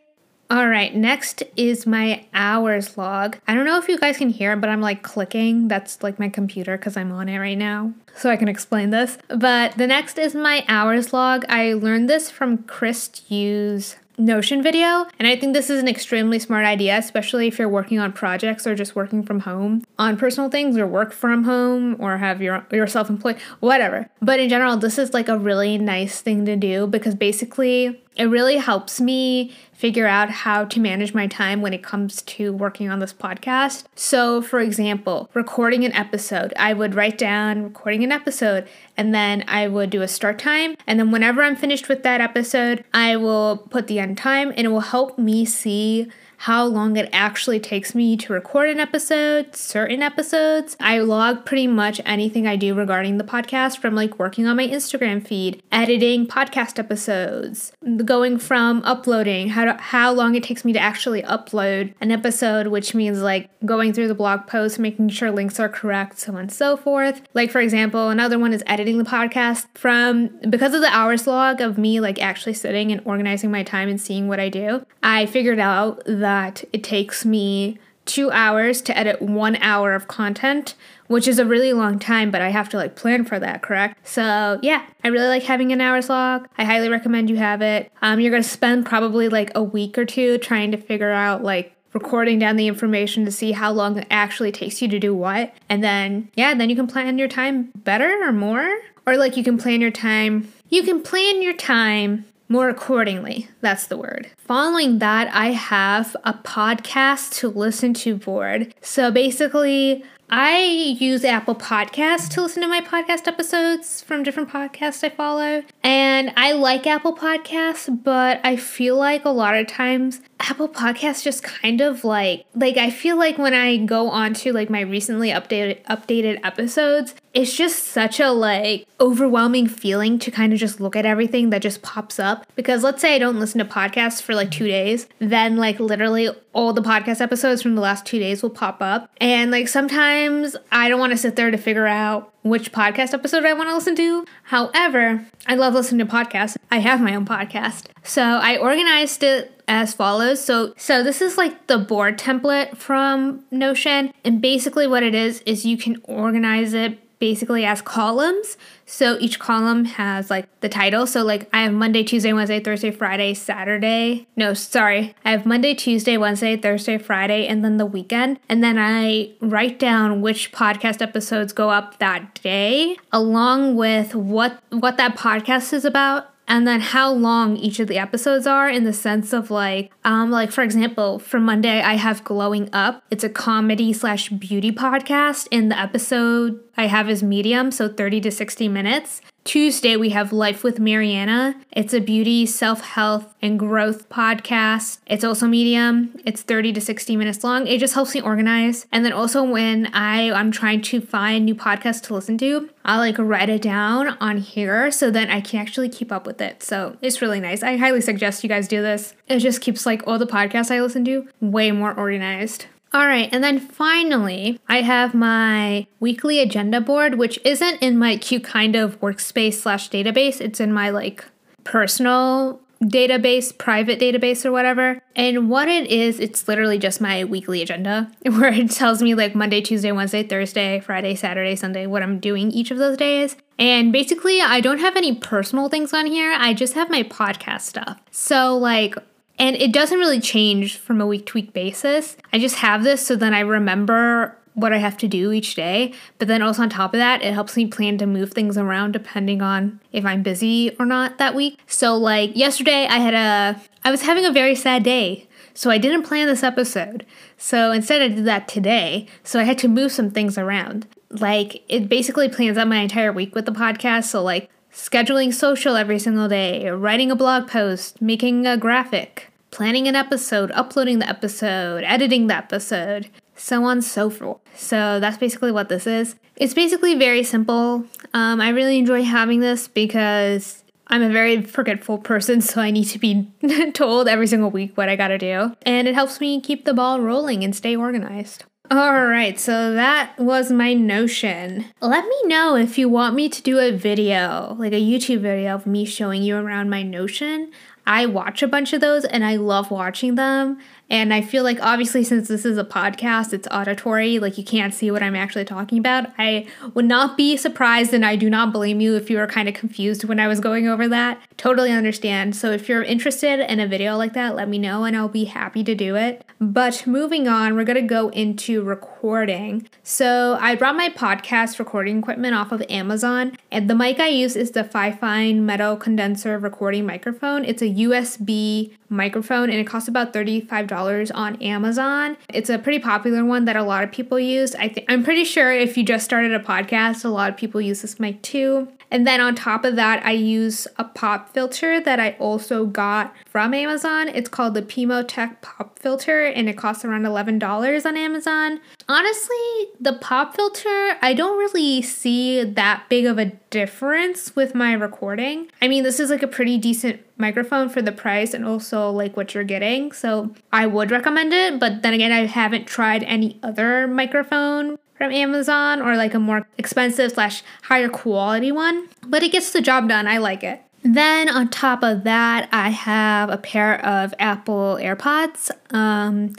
All 0.50 0.70
right, 0.70 0.96
next 0.96 1.44
is 1.58 1.86
my 1.86 2.26
hours 2.34 2.98
log. 2.98 3.38
I 3.50 3.54
don't 3.54 3.66
know 3.66 3.78
if 3.78 3.90
you 3.90 3.98
guys 4.00 4.18
can 4.18 4.30
hear, 4.30 4.56
but 4.56 4.70
I'm 4.70 4.80
like 4.80 5.04
clicking. 5.04 5.68
That's 5.68 6.02
like 6.02 6.20
my 6.20 6.30
computer 6.30 6.78
because 6.78 6.96
I'm 6.96 7.12
on 7.12 7.28
it 7.28 7.38
right 7.38 7.58
now. 7.58 7.94
So 8.16 8.30
I 8.30 8.38
can 8.38 8.48
explain 8.48 8.92
this. 8.92 9.18
But 9.28 9.78
the 9.78 9.88
next 9.88 10.18
is 10.18 10.34
my 10.34 10.64
hours 10.70 11.12
log. 11.12 11.44
I 11.50 11.74
learned 11.74 12.10
this 12.10 12.32
from 12.32 12.60
Chris 12.60 13.12
Hughes 13.28 13.98
Notion 14.20 14.64
video. 14.64 15.06
And 15.20 15.28
I 15.28 15.36
think 15.36 15.54
this 15.54 15.70
is 15.70 15.80
an 15.80 15.88
extremely 15.88 16.40
smart 16.40 16.66
idea, 16.66 16.98
especially 16.98 17.48
if 17.48 17.60
you're 17.60 17.70
working 17.70 18.00
on 18.00 18.12
projects 18.14 18.66
or 18.66 18.74
just 18.74 18.96
working 18.96 19.22
from 19.22 19.42
home 19.42 19.84
on 20.00 20.18
personal 20.18 20.50
things 20.50 20.76
or 20.76 20.88
work 20.88 21.14
from 21.14 21.44
home 21.44 21.96
or 22.00 22.18
have 22.18 22.42
your 22.42 22.66
you're 22.72 22.88
self-employed, 22.88 23.38
whatever. 23.60 24.10
But 24.20 24.40
in 24.40 24.50
general, 24.50 24.76
this 24.76 24.98
is 24.98 25.14
like 25.14 25.30
a 25.30 25.38
really 25.38 25.78
nice 25.78 26.20
thing 26.20 26.46
to 26.46 26.56
do 26.56 26.88
because 26.88 27.14
basically 27.14 28.02
it 28.18 28.26
really 28.26 28.58
helps 28.58 29.00
me 29.00 29.54
figure 29.74 30.08
out 30.08 30.30
how 30.30 30.66
to 30.66 30.80
manage 30.80 31.14
my 31.14 31.28
time 31.28 31.62
when 31.62 31.72
it 31.72 31.84
comes 31.84 32.24
to 32.24 32.52
working 32.52 32.90
on 32.90 32.98
this 32.98 33.14
podcast. 33.14 33.84
So, 33.96 34.42
for 34.42 34.60
example, 34.60 35.30
recording 35.36 35.86
an 35.86 35.94
episode, 35.94 36.52
I 36.58 36.74
would 36.74 36.96
write 36.96 37.18
down 37.18 37.64
recording 37.64 38.04
an 38.04 38.12
episode 38.12 38.68
and 38.98 39.14
then 39.14 39.44
I 39.48 39.68
would 39.68 39.92
do 39.92 40.02
a 40.02 40.08
start 40.08 40.40
time. 40.40 40.76
And 40.88 41.00
then, 41.00 41.12
whenever 41.12 41.44
I'm 41.44 41.56
finished 41.56 41.90
with 41.90 42.02
that 42.04 42.22
episode, 42.22 42.84
I 42.94 43.18
will 43.18 43.58
put 43.70 43.86
the 43.88 44.00
end 44.00 44.18
time 44.18 44.50
and 44.50 44.62
it 44.66 44.70
will 44.70 44.80
help 44.80 45.20
me 45.20 45.46
see 45.46 46.10
how 46.38 46.64
long 46.66 46.96
it 46.98 47.10
actually 47.12 47.60
takes 47.60 47.96
me 47.96 48.16
to 48.16 48.32
record 48.32 48.70
an 48.70 48.80
episode, 48.80 49.56
certain 49.56 50.04
episodes. 50.04 50.78
I 50.80 51.00
log 51.00 51.46
pretty 51.46 51.68
much 51.68 52.00
anything 52.06 52.46
I 52.46 52.56
do 52.56 52.76
regarding 52.76 53.18
the 53.18 53.24
podcast 53.24 53.80
from 53.80 53.96
like 53.96 54.20
working 54.20 54.46
on 54.46 54.58
my 54.58 54.68
Instagram 54.68 55.26
feed, 55.26 55.62
editing 55.72 56.28
podcast 56.28 56.78
episodes, 56.78 57.72
going 58.06 58.38
from 58.38 58.84
uploading, 58.86 59.50
how 59.50 59.66
to, 59.66 59.74
how 59.74 60.14
long 60.14 60.36
it 60.36 60.44
takes 60.44 60.64
me 60.64 60.74
to 60.74 60.80
actually 60.80 61.24
upload 61.24 61.94
an 62.02 62.12
episode, 62.12 62.68
which 62.68 62.94
means 62.94 63.20
like 63.20 63.50
going 63.66 63.92
through 63.92 64.08
the 64.08 64.16
blog 64.16 64.46
post, 64.46 64.78
making 64.78 65.10
sure 65.10 65.32
links 65.32 65.60
are 65.60 65.70
correct, 65.70 66.20
so 66.20 66.34
on 66.34 66.40
and 66.40 66.52
so 66.52 66.78
forth. 66.78 67.22
Like 67.34 67.52
for 67.52 67.62
example, 67.62 68.10
another 68.10 68.38
one 68.38 68.54
is 68.54 68.64
editing 68.68 69.00
the 69.00 69.04
podcast 69.04 69.66
from 69.74 70.30
because 70.50 70.76
of 70.76 70.82
the 70.82 70.94
hours 70.94 71.26
log 71.26 71.62
of 71.62 71.80
me 71.80 72.00
like 72.00 72.22
actually 72.22 72.54
sitting 72.54 72.92
and 72.92 73.02
organizing 73.06 73.50
my 73.50 73.64
time 73.64 73.90
and 73.90 74.00
seeing 74.00 74.28
what 74.28 74.40
I 74.40 74.50
do. 74.50 74.86
I 75.02 75.26
figured 75.26 75.60
out 75.60 76.04
that 76.06 76.27
that 76.28 76.66
it 76.74 76.84
takes 76.84 77.24
me 77.24 77.80
two 78.04 78.30
hours 78.32 78.82
to 78.82 78.98
edit 78.98 79.22
one 79.22 79.56
hour 79.58 79.94
of 79.94 80.10
content, 80.10 80.76
which 81.08 81.26
is 81.26 81.40
a 81.40 81.46
really 81.46 81.72
long 81.72 82.00
time, 82.00 82.32
but 82.32 82.42
I 82.42 82.50
have 82.50 82.68
to 82.70 82.78
like 82.78 82.98
plan 82.98 83.24
for 83.24 83.40
that, 83.40 83.62
correct? 83.62 84.06
So 84.06 84.60
yeah, 84.62 84.86
I 85.06 85.08
really 85.08 85.30
like 85.30 85.44
having 85.44 85.72
an 85.72 85.80
hour's 85.80 86.10
log. 86.10 86.50
I 86.58 86.66
highly 86.66 86.90
recommend 86.90 87.30
you 87.30 87.38
have 87.38 87.62
it. 87.62 87.90
Um, 88.02 88.20
you're 88.20 88.32
gonna 88.32 88.44
spend 88.44 88.86
probably 88.86 89.30
like 89.30 89.52
a 89.56 89.64
week 89.64 89.98
or 89.98 90.04
two 90.04 90.38
trying 90.40 90.72
to 90.72 90.78
figure 90.78 91.12
out 91.12 91.44
like 91.44 91.74
recording 91.94 92.40
down 92.40 92.58
the 92.58 92.68
information 92.68 93.24
to 93.24 93.32
see 93.32 93.54
how 93.54 93.72
long 93.72 93.98
it 93.98 94.08
actually 94.12 94.52
takes 94.52 94.82
you 94.82 94.90
to 94.90 95.00
do 95.00 95.16
what. 95.16 95.54
And 95.70 95.82
then, 95.82 96.30
yeah, 96.36 96.54
then 96.54 96.70
you 96.70 96.76
can 96.76 96.88
plan 96.88 97.18
your 97.18 97.30
time 97.30 97.72
better 97.74 98.20
or 98.22 98.34
more. 98.34 98.80
Or 99.06 99.16
like 99.16 99.38
you 99.38 99.46
can 99.46 99.58
plan 99.58 99.80
your 99.80 99.92
time. 99.92 100.52
You 100.68 100.84
can 100.84 101.02
plan 101.02 101.42
your 101.42 101.56
time 101.56 102.26
more 102.50 102.70
accordingly. 102.70 103.50
That's 103.62 103.88
the 103.88 103.98
word. 103.98 104.30
Following 104.38 105.00
that, 105.00 105.34
I 105.34 105.52
have 105.52 106.16
a 106.24 106.34
podcast 106.34 107.34
to 107.40 107.50
listen 107.50 107.94
to 107.96 108.16
board. 108.16 108.74
So 108.82 109.12
basically, 109.12 110.04
I 110.30 110.60
use 111.00 111.24
Apple 111.24 111.56
Podcasts 111.56 112.30
to 112.32 112.42
listen 112.42 112.62
to 112.62 112.68
my 112.68 112.82
podcast 112.82 113.28
episodes 113.28 114.02
from 114.02 114.24
different 114.24 114.50
podcasts 114.50 115.02
I 115.04 115.10
follow. 115.10 115.64
And 115.84 116.34
I 116.36 116.52
like 116.52 116.86
Apple 116.86 117.16
Podcasts, 117.16 118.04
but 118.04 118.42
I 118.44 118.58
feel 118.58 118.98
like 118.98 119.24
a 119.24 119.30
lot 119.30 119.56
of 119.56 119.68
times 119.68 120.20
Apple 120.40 120.70
Podcasts 120.70 121.24
just 121.24 121.44
kind 121.44 121.82
of 121.82 122.04
like 122.04 122.46
like 122.54 122.78
I 122.78 122.90
feel 122.90 123.18
like 123.18 123.38
when 123.38 123.54
I 123.54 123.78
go 123.78 124.10
on 124.10 124.34
to 124.36 124.54
like 124.54 124.70
my 124.70 124.82
recently 124.82 125.30
updated 125.30 125.84
updated 125.86 126.40
episodes, 126.44 127.16
it's 127.34 127.56
just 127.56 127.86
such 127.86 128.20
a 128.20 128.32
like 128.32 128.88
overwhelming 129.00 129.68
feeling 129.68 130.20
to 130.20 130.32
kind 130.32 130.54
of 130.54 130.60
just 130.60 130.80
look 130.80 130.96
at 130.96 131.06
everything 131.06 131.50
that 131.50 131.62
just 131.62 131.82
pops 131.82 132.20
up 132.20 132.46
because 132.56 132.84
let's 132.84 133.02
say 133.02 133.16
I 133.16 133.20
don't 133.20 133.40
listen 133.40 133.60
to 133.60 133.66
podcasts 133.66 134.22
for 134.22 134.36
like 134.36 134.52
2 134.52 134.68
days, 134.68 135.08
then 135.20 135.58
like 135.58 135.80
literally 135.80 136.30
all 136.54 136.74
the 136.74 136.82
podcast 136.82 137.22
episodes 137.22 137.62
from 137.62 137.76
the 137.76 137.82
last 137.82 138.06
2 138.06 138.20
days 138.20 138.42
will 138.42 138.50
pop 138.50 138.82
up 138.82 139.10
and 139.20 139.52
like 139.52 139.68
sometimes 139.68 140.56
I 140.72 140.90
don't 140.90 141.00
want 141.00 141.12
to 141.12 141.18
sit 141.18 141.36
there 141.36 141.52
to 141.52 141.58
figure 141.58 141.88
out 141.88 142.34
which 142.44 142.72
podcast 142.72 143.14
episode 143.14 143.46
I 143.46 143.54
want 143.54 143.70
to 143.70 143.76
listen 143.76 143.96
to. 143.96 144.26
However, 144.44 145.26
I 145.48 145.56
love 145.56 145.74
listening 145.74 146.06
to 146.06 146.12
podcasts. 146.12 146.58
I 146.72 146.80
have 146.80 147.02
my 147.02 147.16
own 147.16 147.26
podcast. 147.26 147.88
So 148.04 148.22
I 148.22 148.58
organized 148.58 149.24
it 149.24 149.57
as 149.68 149.94
follows. 149.94 150.44
So 150.44 150.74
so 150.78 151.04
this 151.04 151.22
is 151.22 151.38
like 151.38 151.68
the 151.68 151.78
board 151.78 152.18
template 152.18 152.78
from 152.78 153.44
Notion 153.52 154.14
and 154.24 154.42
basically 154.42 154.88
what 154.88 155.04
it 155.04 155.16
is 155.16 155.42
is 155.46 155.66
you 155.66 155.78
can 155.78 155.98
organize 156.04 156.74
it 156.74 157.00
basically 157.20 157.66
as 157.66 157.82
columns. 157.82 158.58
So 158.86 159.18
each 159.20 159.40
column 159.40 159.86
has 159.86 160.30
like 160.30 160.48
the 160.62 160.70
title. 160.70 161.08
So 161.08 161.24
like 161.24 161.50
I 161.54 161.64
have 161.64 161.74
Monday, 161.74 162.04
Tuesday, 162.04 162.34
Wednesday, 162.34 162.60
Thursday, 162.60 162.92
Friday, 162.92 163.34
Saturday. 163.34 164.28
No, 164.36 164.54
sorry. 164.54 165.16
I 165.26 165.32
have 165.32 165.46
Monday, 165.46 165.74
Tuesday, 165.74 166.18
Wednesday, 166.18 166.56
Thursday, 166.58 166.98
Friday, 166.98 167.48
and 167.48 167.64
then 167.64 167.78
the 167.78 167.86
weekend. 167.86 168.40
And 168.48 168.64
then 168.64 168.78
I 168.78 169.32
write 169.42 169.80
down 169.80 170.22
which 170.22 170.52
podcast 170.52 171.02
episodes 171.02 171.54
go 171.54 171.70
up 171.70 172.00
that 172.00 172.40
day 172.42 172.98
along 173.12 173.76
with 173.76 174.16
what 174.16 174.60
what 174.70 174.98
that 174.98 175.18
podcast 175.18 175.74
is 175.74 175.86
about 175.86 176.30
and 176.48 176.68
then 176.68 176.80
how 176.80 177.12
long 177.12 177.58
each 177.58 177.80
of 177.80 177.88
the 177.88 177.98
episodes 177.98 178.48
are 178.48 178.70
in 178.70 178.84
the 178.84 178.94
sense 178.94 179.34
of 179.34 179.52
like 179.52 179.92
um 180.06 180.32
like 180.32 180.52
for 180.52 180.64
example 180.64 181.20
for 181.20 181.40
monday 181.40 181.82
i 181.82 181.96
have 181.96 182.24
glowing 182.24 182.70
up. 182.74 183.04
It's 183.12 183.24
a 183.24 183.30
comedy 183.30 183.94
slash 183.94 184.30
beauty 184.30 184.72
podcast. 184.72 185.48
And 185.52 185.72
the 185.72 185.80
episode 185.80 186.60
i 186.78 186.88
have 186.88 187.10
is 187.10 187.24
medium 187.24 187.72
so 187.72 187.88
30 187.88 188.22
to 188.22 188.32
60 188.32 188.68
minutes 188.68 189.22
Tuesday, 189.48 189.96
we 189.96 190.10
have 190.10 190.34
Life 190.34 190.62
with 190.62 190.78
Mariana. 190.78 191.56
It's 191.72 191.94
a 191.94 192.02
beauty, 192.02 192.46
self 192.46 192.82
health, 192.82 193.34
and 193.42 193.58
growth 193.58 194.10
podcast. 194.10 195.00
It's 195.08 195.24
also 195.24 195.48
medium. 195.48 196.20
It's 196.26 196.42
30 196.42 196.74
to 196.74 196.82
60 196.82 197.16
minutes 197.16 197.46
long. 197.46 197.66
It 197.66 197.80
just 197.80 197.94
helps 197.94 198.14
me 198.14 198.20
organize. 198.20 198.88
And 198.92 199.06
then 199.06 199.14
also 199.14 199.46
when 199.46 199.88
I, 199.94 200.34
I'm 200.34 200.52
trying 200.52 200.82
to 200.82 201.00
find 201.00 201.46
new 201.46 201.56
podcasts 201.56 202.02
to 202.08 202.14
listen 202.14 202.38
to, 202.40 202.70
I'll 202.84 203.00
like 203.00 203.18
write 203.18 203.48
it 203.48 203.62
down 203.62 204.18
on 204.20 204.36
here 204.36 204.92
so 204.92 205.10
then 205.10 205.32
I 205.32 205.40
can 205.40 205.62
actually 205.62 205.88
keep 205.88 206.12
up 206.12 206.28
with 206.28 206.42
it. 206.42 206.62
So 206.62 206.98
it's 207.02 207.22
really 207.22 207.40
nice. 207.40 207.64
I 207.64 207.78
highly 207.78 208.02
suggest 208.02 208.44
you 208.44 208.50
guys 208.50 208.68
do 208.68 208.82
this. 208.82 209.16
It 209.30 209.40
just 209.40 209.62
keeps 209.62 209.86
like 209.86 210.06
all 210.06 210.20
the 210.20 210.28
podcasts 210.28 210.72
I 210.72 210.82
listen 210.82 211.06
to 211.06 211.26
way 211.40 211.72
more 211.72 211.98
organized. 211.98 212.66
All 212.94 213.06
right, 213.06 213.30
and 213.32 213.44
then 213.44 213.60
finally, 213.60 214.60
I 214.70 214.82
have 214.82 215.14
my 215.14 215.88
weekly 216.00 216.40
agenda 216.40 216.80
board, 216.80 217.16
which 217.16 217.40
isn't 217.44 217.82
in 217.82 217.98
my 217.98 218.18
cute 218.18 218.44
kind 218.44 218.76
of 218.76 219.00
workspace 219.02 219.56
slash 219.56 219.90
database. 219.90 220.40
It's 220.40 220.60
in 220.60 220.72
my 220.72 220.90
like 220.90 221.26
personal 221.64 222.62
database, 222.82 223.58
private 223.58 224.00
database, 224.00 224.46
or 224.46 224.52
whatever. 224.52 225.02
And 225.16 225.50
what 225.50 225.68
it 225.68 225.88
is, 225.88 226.20
it's 226.20 226.48
literally 226.48 226.78
just 226.78 227.02
my 227.02 227.24
weekly 227.24 227.62
agenda 227.62 228.12
where 228.26 228.54
it 228.54 228.72
tells 228.72 229.02
me 229.02 229.16
like 229.16 229.36
Monday, 229.36 229.62
Tuesday, 229.62 229.92
Wednesday, 229.92 230.24
Thursday, 230.24 230.80
Friday, 230.80 231.16
Saturday, 231.16 231.56
Sunday, 231.56 231.88
what 231.88 232.04
I'm 232.04 232.20
doing 232.20 232.52
each 232.52 232.72
of 232.72 232.78
those 232.78 232.98
days. 232.98 233.36
And 233.60 233.92
basically, 233.92 234.42
I 234.42 234.62
don't 234.62 234.80
have 234.80 234.96
any 234.96 235.16
personal 235.16 235.70
things 235.70 235.94
on 235.94 236.06
here, 236.06 236.36
I 236.38 236.54
just 236.54 236.74
have 236.76 236.90
my 236.90 237.04
podcast 237.04 237.62
stuff. 237.62 238.00
So, 238.12 238.56
like, 238.58 238.96
and 239.40 239.56
it 239.56 239.72
doesn't 239.72 240.00
really 240.00 240.20
change 240.20 240.78
from 240.78 241.02
a 241.02 241.08
week 241.08 241.26
to 241.28 241.34
week 241.36 241.54
basis. 241.54 242.18
I 242.34 242.40
just 242.40 242.56
have 242.56 242.84
this 242.84 243.06
so 243.06 243.16
then 243.16 243.34
I 243.34 243.42
remember 243.42 244.38
what 244.54 244.74
I 244.74 244.78
have 244.78 244.98
to 244.98 245.08
do 245.08 245.32
each 245.32 245.54
day. 245.54 245.94
But 246.18 246.28
then 246.28 246.42
also 246.42 246.64
on 246.64 246.70
top 246.70 246.96
of 246.96 246.98
that, 246.98 247.22
it 247.22 247.32
helps 247.32 247.56
me 247.56 247.68
plan 247.68 248.00
to 248.00 248.08
move 248.08 248.32
things 248.34 248.58
around 248.58 248.94
depending 248.94 249.44
on 249.44 249.80
if 249.92 250.04
I'm 250.04 250.24
busy 250.24 250.76
or 250.80 250.86
not 250.88 251.20
that 251.20 251.36
week. 251.36 251.60
So 251.68 251.96
like 251.96 252.36
yesterday 252.36 252.88
I 252.90 252.98
had 252.98 253.14
a 253.14 253.62
I 253.84 253.92
was 253.92 254.02
having 254.02 254.26
a 254.26 254.32
very 254.32 254.56
sad 254.56 254.82
day. 254.84 255.28
So 255.54 255.70
I 255.70 255.78
didn't 255.78 256.04
plan 256.04 256.28
this 256.28 256.44
episode. 256.44 257.06
So 257.38 257.72
instead 257.72 258.02
I 258.02 258.08
did 258.08 258.26
that 258.26 258.48
today. 258.48 259.08
So 259.24 259.40
I 259.40 259.44
had 259.44 259.58
to 259.60 259.68
move 259.68 259.92
some 259.92 260.10
things 260.12 260.38
around. 260.38 260.88
like 261.10 261.64
it 261.70 261.88
basically 261.90 262.30
plans 262.30 262.58
out 262.58 262.68
my 262.68 262.78
entire 262.78 263.12
week 263.14 263.36
with 263.36 263.46
the 263.46 263.52
podcast. 263.52 264.06
So 264.06 264.22
like 264.24 264.50
scheduling 264.78 265.34
social 265.34 265.76
every 265.76 265.98
single 265.98 266.30
day, 266.30 266.70
writing 266.70 267.10
a 267.10 267.16
blog 267.16 267.48
post, 267.48 268.00
making 268.00 268.46
a 268.46 268.56
graphic, 268.56 269.32
planning 269.50 269.88
an 269.88 269.96
episode, 269.96 270.52
uploading 270.52 271.00
the 271.00 271.10
episode, 271.10 271.84
editing 271.84 272.28
the 272.28 272.36
episode, 272.36 273.10
so 273.36 273.64
on 273.64 273.82
so 273.82 274.10
forth. 274.10 274.40
So 274.56 275.00
that's 275.00 275.18
basically 275.18 275.52
what 275.52 275.70
this 275.70 275.88
is. 275.88 276.16
It's 276.36 276.54
basically 276.54 276.94
very 276.94 277.24
simple. 277.24 277.86
Um, 278.14 278.40
I 278.40 278.50
really 278.50 278.78
enjoy 278.78 279.04
having 279.04 279.40
this 279.40 279.68
because 279.68 280.64
I'm 280.88 281.02
a 281.02 281.10
very 281.10 281.42
forgetful 281.42 281.98
person, 281.98 282.40
so 282.50 282.62
I 282.62 282.70
need 282.70 282.86
to 282.86 283.00
be 283.00 283.28
told 283.74 284.08
every 284.08 284.28
single 284.28 284.52
week 284.52 284.78
what 284.78 284.90
I 284.90 284.96
gotta 284.96 285.18
do. 285.18 285.56
And 285.64 285.88
it 285.88 285.96
helps 285.96 286.22
me 286.22 286.40
keep 286.40 286.66
the 286.66 286.76
ball 286.76 287.02
rolling 287.02 287.44
and 287.44 287.56
stay 287.56 287.76
organized. 287.76 288.46
Alright, 288.70 289.40
so 289.40 289.74
that 289.76 290.18
was 290.18 290.52
my 290.52 290.74
notion. 290.74 291.68
Let 291.80 292.04
me 292.04 292.16
know 292.26 292.58
if 292.58 292.78
you 292.78 292.90
want 292.90 293.16
me 293.16 293.30
to 293.30 293.42
do 293.42 293.60
a 293.60 293.72
video, 293.72 294.58
like 294.60 294.74
a 294.74 294.82
YouTube 294.82 295.22
video 295.22 295.56
of 295.56 295.66
me 295.66 295.86
showing 295.86 296.22
you 296.22 296.36
around 296.36 296.70
my 296.70 296.84
notion. 296.84 297.54
I 297.88 298.06
watch 298.06 298.44
a 298.44 298.48
bunch 298.48 298.74
of 298.74 298.82
those 298.82 299.06
and 299.06 299.26
I 299.26 299.38
love 299.38 299.72
watching 299.72 300.16
them. 300.16 300.60
And 300.90 301.14
I 301.14 301.22
feel 301.22 301.44
like, 301.44 301.60
obviously, 301.62 302.04
since 302.04 302.30
this 302.30 302.46
is 302.46 302.58
a 302.58 302.64
podcast, 302.64 303.34
it's 303.34 303.48
auditory, 303.52 304.20
like 304.20 304.38
you 304.38 304.44
can't 304.44 304.74
see 304.74 304.90
what 304.90 305.04
I'm 305.04 305.18
actually 305.18 305.44
talking 305.44 305.80
about. 305.80 306.10
I 306.18 306.48
would 306.74 306.86
not 306.86 307.18
be 307.18 307.36
surprised, 307.36 307.94
and 307.94 308.06
I 308.06 308.16
do 308.16 308.30
not 308.30 308.54
blame 308.54 308.80
you 308.80 308.96
if 308.96 309.10
you 309.10 309.18
were 309.18 309.28
kind 309.28 309.50
of 309.50 309.56
confused 309.56 310.06
when 310.06 310.20
I 310.20 310.30
was 310.30 310.40
going 310.40 310.68
over 310.68 310.88
that. 310.88 311.22
Totally 311.36 311.74
understand. 311.74 312.38
So, 312.38 312.52
if 312.52 312.70
you're 312.70 312.84
interested 312.84 313.40
in 313.40 313.60
a 313.60 313.68
video 313.68 313.98
like 313.98 314.14
that, 314.14 314.36
let 314.36 314.48
me 314.48 314.58
know 314.58 314.86
and 314.86 314.96
I'll 314.96 315.10
be 315.10 315.26
happy 315.26 315.62
to 315.66 315.76
do 315.76 315.98
it. 315.98 316.24
But 316.40 316.88
moving 316.88 317.28
on, 317.28 317.56
we're 317.56 317.66
to 317.66 317.82
go 317.82 318.08
into 318.10 318.64
recording. 318.64 319.68
So, 319.84 320.38
I 320.40 320.56
brought 320.56 320.78
my 320.78 320.88
podcast 320.88 321.60
recording 321.60 322.00
equipment 322.00 322.34
off 322.34 322.54
of 322.54 322.64
Amazon, 322.70 323.36
and 323.52 323.70
the 323.70 323.76
mic 323.76 324.00
I 324.00 324.08
use 324.08 324.38
is 324.38 324.52
the 324.52 324.64
Fifine 324.64 325.42
Metal 325.42 325.76
Condenser 325.76 326.40
Recording 326.40 326.86
Microphone. 326.86 327.44
It's 327.44 327.62
a 327.62 327.68
USB 327.78 328.72
microphone 328.90 329.50
and 329.50 329.60
it 329.60 329.66
costs 329.66 329.88
about 329.88 330.14
$35 330.14 331.12
on 331.14 331.42
Amazon. 331.42 332.18
It's 332.34 332.50
a 332.50 332.58
pretty 332.58 332.80
popular 332.80 333.24
one 333.26 333.46
that 333.46 333.56
a 333.56 333.64
lot 333.64 333.84
of 333.84 333.92
people 333.92 334.20
use. 334.20 334.56
I 334.56 334.70
think 334.70 334.86
I'm 334.90 335.04
pretty 335.04 335.24
sure 335.24 335.52
if 335.52 335.78
you 335.78 335.84
just 335.84 336.06
started 336.06 336.34
a 336.34 336.40
podcast, 336.40 337.06
a 337.06 337.10
lot 337.10 337.30
of 337.30 337.38
people 337.38 337.62
use 337.62 337.82
this 337.82 338.00
mic 338.00 338.22
too. 338.22 338.68
And 338.90 339.06
then 339.06 339.20
on 339.20 339.36
top 339.36 339.66
of 339.66 339.76
that, 339.76 340.06
I 340.06 340.12
use 340.12 340.68
a 340.78 340.84
pop 340.84 341.34
filter 341.34 341.80
that 341.82 342.00
I 342.00 342.12
also 342.20 342.66
got 342.66 343.14
from 343.26 343.54
Amazon. 343.54 344.08
It's 344.08 344.30
called 344.30 344.54
the 344.54 344.62
Pimotech 344.62 345.42
pop 345.42 345.78
filter 345.80 346.26
and 346.26 346.48
it 346.48 346.58
costs 346.58 346.86
around 346.86 347.04
$11 347.04 347.86
on 347.86 347.98
Amazon. 347.98 348.60
Honestly, 348.88 349.68
the 349.80 349.98
pop 350.00 350.36
filter, 350.36 350.98
I 351.02 351.14
don't 351.14 351.38
really 351.38 351.82
see 351.82 352.44
that 352.44 352.86
big 352.90 353.06
of 353.06 353.18
a 353.18 353.26
difference 353.50 354.36
with 354.36 354.56
my 354.56 354.74
recording. 354.74 355.50
I 355.62 355.68
mean, 355.68 355.84
this 355.84 356.00
is 356.00 356.10
like 356.10 356.24
a 356.24 356.28
pretty 356.28 356.58
decent 356.58 357.02
microphone 357.18 357.70
for 357.70 357.82
the 357.82 357.92
price 357.92 358.34
and 358.34 358.46
also 358.46 358.90
like 358.92 359.18
what 359.18 359.34
you're 359.34 359.44
getting. 359.44 359.92
So 359.92 360.34
I 360.54 360.68
would 360.68 360.92
recommend 360.92 361.34
it, 361.34 361.60
but 361.60 361.82
then 361.82 361.94
again, 361.94 362.12
I 362.12 362.26
haven't 362.26 362.68
tried 362.68 363.04
any 363.04 363.40
other 363.44 363.88
microphone 363.88 364.78
from 364.98 365.12
Amazon 365.12 365.82
or 365.82 365.96
like 365.96 366.14
a 366.14 366.20
more 366.20 366.48
expensive 366.58 367.12
slash 367.12 367.44
higher 367.64 367.90
quality 367.90 368.52
one, 368.52 368.88
but 369.06 369.24
it 369.24 369.32
gets 369.32 369.52
the 369.52 369.62
job 369.62 369.88
done. 369.88 370.08
I 370.08 370.18
like 370.18 370.44
it. 370.44 370.62
Then 370.84 371.30
on 371.30 371.50
top 371.50 371.84
of 371.84 372.04
that, 372.04 372.50
I 372.52 372.70
have 372.70 373.30
a 373.30 373.38
pair 373.38 373.84
of 373.86 374.14
Apple 374.20 374.78
AirPods. 374.80 375.52
Um, 375.74 376.34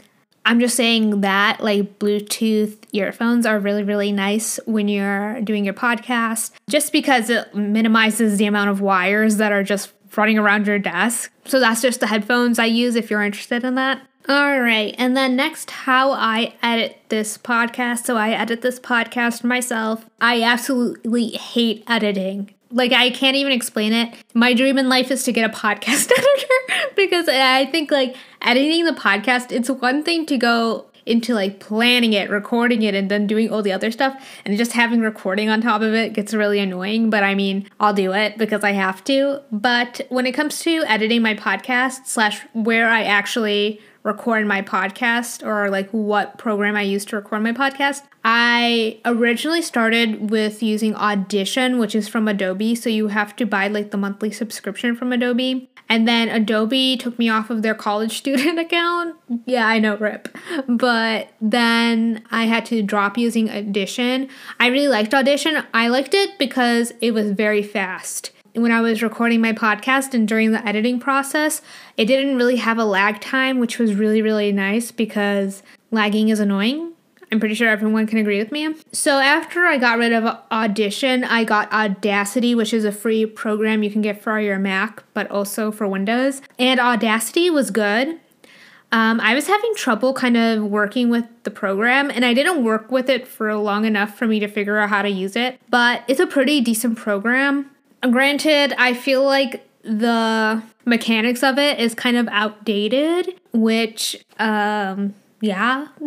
I'm 0.45 0.59
just 0.59 0.75
saying 0.75 1.21
that 1.21 1.61
like 1.61 1.99
Bluetooth 1.99 2.77
earphones 2.91 3.45
are 3.45 3.59
really, 3.59 3.83
really 3.83 4.11
nice 4.11 4.59
when 4.65 4.87
you're 4.87 5.41
doing 5.41 5.65
your 5.65 5.73
podcast, 5.73 6.51
just 6.69 6.91
because 6.91 7.29
it 7.29 7.53
minimizes 7.53 8.37
the 8.37 8.45
amount 8.47 8.69
of 8.69 8.81
wires 8.81 9.37
that 9.37 9.51
are 9.51 9.63
just 9.63 9.93
running 10.15 10.39
around 10.39 10.65
your 10.65 10.79
desk. 10.79 11.31
So 11.45 11.59
that's 11.59 11.81
just 11.81 11.99
the 11.99 12.07
headphones 12.07 12.57
I 12.57 12.65
use 12.65 12.95
if 12.95 13.11
you're 13.11 13.21
interested 13.21 13.63
in 13.63 13.75
that. 13.75 14.01
All 14.27 14.59
right, 14.61 14.93
and 14.97 15.15
then 15.17 15.35
next, 15.35 15.71
how 15.71 16.11
I 16.11 16.53
edit 16.61 16.97
this 17.09 17.37
podcast. 17.37 18.05
So 18.05 18.15
I 18.17 18.31
edit 18.31 18.61
this 18.61 18.79
podcast 18.79 19.43
myself. 19.43 20.05
I 20.21 20.43
absolutely 20.43 21.29
hate 21.29 21.83
editing. 21.87 22.53
Like, 22.71 22.91
I 22.91 23.09
can't 23.09 23.35
even 23.35 23.51
explain 23.51 23.93
it. 23.93 24.13
My 24.35 24.53
dream 24.53 24.77
in 24.77 24.89
life 24.89 25.09
is 25.09 25.23
to 25.23 25.31
get 25.31 25.49
a 25.49 25.53
podcast 25.57 26.11
editor 26.11 26.91
because 26.95 27.27
I 27.27 27.65
think, 27.65 27.89
like, 27.89 28.15
editing 28.41 28.85
the 28.85 28.91
podcast, 28.91 29.51
it's 29.51 29.69
one 29.69 30.03
thing 30.03 30.27
to 30.27 30.37
go 30.37 30.85
into 31.09 31.33
like 31.33 31.59
planning 31.59 32.13
it, 32.13 32.29
recording 32.29 32.83
it, 32.83 32.93
and 32.93 33.09
then 33.09 33.25
doing 33.25 33.49
all 33.49 33.63
the 33.63 33.71
other 33.71 33.89
stuff. 33.89 34.23
And 34.45 34.55
just 34.57 34.73
having 34.73 35.01
recording 35.01 35.49
on 35.49 35.59
top 35.59 35.81
of 35.81 35.93
it 35.93 36.13
gets 36.13 36.33
really 36.35 36.59
annoying. 36.59 37.09
But 37.09 37.23
I 37.23 37.33
mean, 37.33 37.67
I'll 37.79 37.93
do 37.95 38.13
it 38.13 38.37
because 38.37 38.63
I 38.63 38.73
have 38.73 39.03
to. 39.05 39.41
But 39.51 40.01
when 40.09 40.27
it 40.27 40.33
comes 40.33 40.59
to 40.59 40.83
editing 40.85 41.23
my 41.23 41.33
podcast, 41.33 42.05
slash 42.05 42.41
where 42.53 42.87
I 42.87 43.03
actually 43.03 43.81
record 44.03 44.47
my 44.47 44.61
podcast 44.61 45.45
or 45.45 45.69
like 45.69 45.89
what 45.91 46.37
program 46.37 46.75
I 46.75 46.83
use 46.83 47.05
to 47.05 47.15
record 47.15 47.43
my 47.43 47.51
podcast. 47.51 48.03
I 48.23 48.99
originally 49.05 49.61
started 49.61 50.29
with 50.29 50.61
using 50.61 50.95
Audition, 50.95 51.79
which 51.79 51.95
is 51.95 52.07
from 52.07 52.27
Adobe, 52.27 52.75
so 52.75 52.89
you 52.89 53.07
have 53.07 53.35
to 53.37 53.45
buy 53.45 53.67
like 53.67 53.91
the 53.91 53.97
monthly 53.97 54.31
subscription 54.31 54.95
from 54.95 55.13
Adobe. 55.13 55.69
And 55.91 56.07
then 56.07 56.29
Adobe 56.29 56.97
took 56.97 57.17
me 57.17 57.29
off 57.29 57.49
of 57.49 57.61
their 57.61 57.73
college 57.73 58.17
student 58.17 58.59
account. 58.59 59.15
Yeah, 59.45 59.67
I 59.67 59.79
know, 59.79 59.97
rip. 59.97 60.29
But 60.67 61.33
then 61.41 62.23
I 62.29 62.45
had 62.45 62.65
to 62.67 62.83
drop 62.83 63.17
using 63.17 63.49
Audition. 63.49 64.29
I 64.59 64.67
really 64.67 64.87
liked 64.87 65.13
Audition. 65.13 65.63
I 65.73 65.87
liked 65.87 66.13
it 66.13 66.37
because 66.37 66.93
it 67.01 67.11
was 67.11 67.31
very 67.31 67.63
fast 67.63 68.31
when 68.53 68.71
I 68.71 68.81
was 68.81 69.01
recording 69.01 69.41
my 69.41 69.53
podcast 69.53 70.13
and 70.13 70.27
during 70.27 70.51
the 70.51 70.65
editing 70.67 70.99
process, 70.99 71.61
it 71.97 72.05
didn't 72.05 72.37
really 72.37 72.57
have 72.57 72.77
a 72.77 72.85
lag 72.85 73.21
time, 73.21 73.59
which 73.59 73.79
was 73.79 73.93
really, 73.93 74.21
really 74.21 74.51
nice 74.51 74.91
because 74.91 75.63
lagging 75.91 76.29
is 76.29 76.39
annoying. 76.39 76.93
I'm 77.31 77.39
pretty 77.39 77.55
sure 77.55 77.69
everyone 77.69 78.07
can 78.07 78.17
agree 78.17 78.39
with 78.39 78.51
me. 78.51 78.73
So, 78.91 79.19
after 79.19 79.65
I 79.65 79.77
got 79.77 79.99
rid 79.99 80.13
of 80.13 80.37
Audition, 80.51 81.23
I 81.23 81.43
got 81.43 81.71
Audacity, 81.71 82.55
which 82.55 82.73
is 82.73 82.85
a 82.85 82.91
free 82.91 83.25
program 83.25 83.83
you 83.83 83.91
can 83.91 84.01
get 84.01 84.21
for 84.21 84.39
your 84.39 84.57
Mac, 84.57 85.03
but 85.13 85.29
also 85.29 85.71
for 85.71 85.87
Windows. 85.87 86.41
And 86.57 86.79
Audacity 86.79 87.51
was 87.51 87.69
good. 87.69 88.19
Um, 88.91 89.19
I 89.19 89.35
was 89.35 89.45
having 89.45 89.75
trouble 89.75 90.13
kind 90.13 90.35
of 90.35 90.63
working 90.63 91.09
with 91.09 91.25
the 91.43 91.51
program, 91.51 92.09
and 92.09 92.25
I 92.25 92.33
didn't 92.33 92.63
work 92.63 92.91
with 92.91 93.07
it 93.09 93.27
for 93.27 93.53
long 93.55 93.85
enough 93.85 94.17
for 94.17 94.25
me 94.25 94.39
to 94.39 94.47
figure 94.47 94.79
out 94.79 94.89
how 94.89 95.03
to 95.03 95.09
use 95.09 95.35
it, 95.35 95.59
but 95.69 96.03
it's 96.07 96.19
a 96.19 96.25
pretty 96.25 96.59
decent 96.61 96.97
program. 96.97 97.69
Granted, 98.01 98.73
I 98.77 98.93
feel 98.93 99.23
like 99.23 99.65
the 99.83 100.61
mechanics 100.85 101.43
of 101.43 101.57
it 101.57 101.79
is 101.79 101.93
kind 101.95 102.17
of 102.17 102.27
outdated, 102.29 103.39
which, 103.53 104.23
um, 104.39 105.13
yeah, 105.41 105.87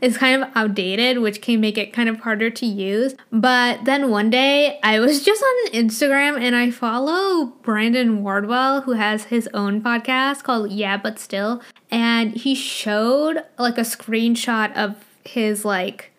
it's 0.00 0.16
kind 0.16 0.42
of 0.42 0.50
outdated, 0.54 1.18
which 1.18 1.42
can 1.42 1.60
make 1.60 1.76
it 1.76 1.92
kind 1.92 2.08
of 2.08 2.20
harder 2.20 2.50
to 2.50 2.66
use. 2.66 3.14
But 3.32 3.84
then 3.84 4.10
one 4.10 4.30
day 4.30 4.78
I 4.82 5.00
was 5.00 5.24
just 5.24 5.42
on 5.42 5.72
Instagram 5.72 6.40
and 6.40 6.54
I 6.54 6.70
follow 6.70 7.46
Brandon 7.62 8.22
Wardell, 8.22 8.82
who 8.82 8.92
has 8.92 9.24
his 9.24 9.48
own 9.52 9.80
podcast 9.82 10.42
called 10.44 10.70
Yeah, 10.70 10.96
But 10.96 11.18
Still. 11.18 11.62
And 11.90 12.32
he 12.32 12.54
showed 12.54 13.42
like 13.58 13.78
a 13.78 13.82
screenshot 13.82 14.74
of 14.76 14.96
his 15.24 15.64
like 15.64 16.09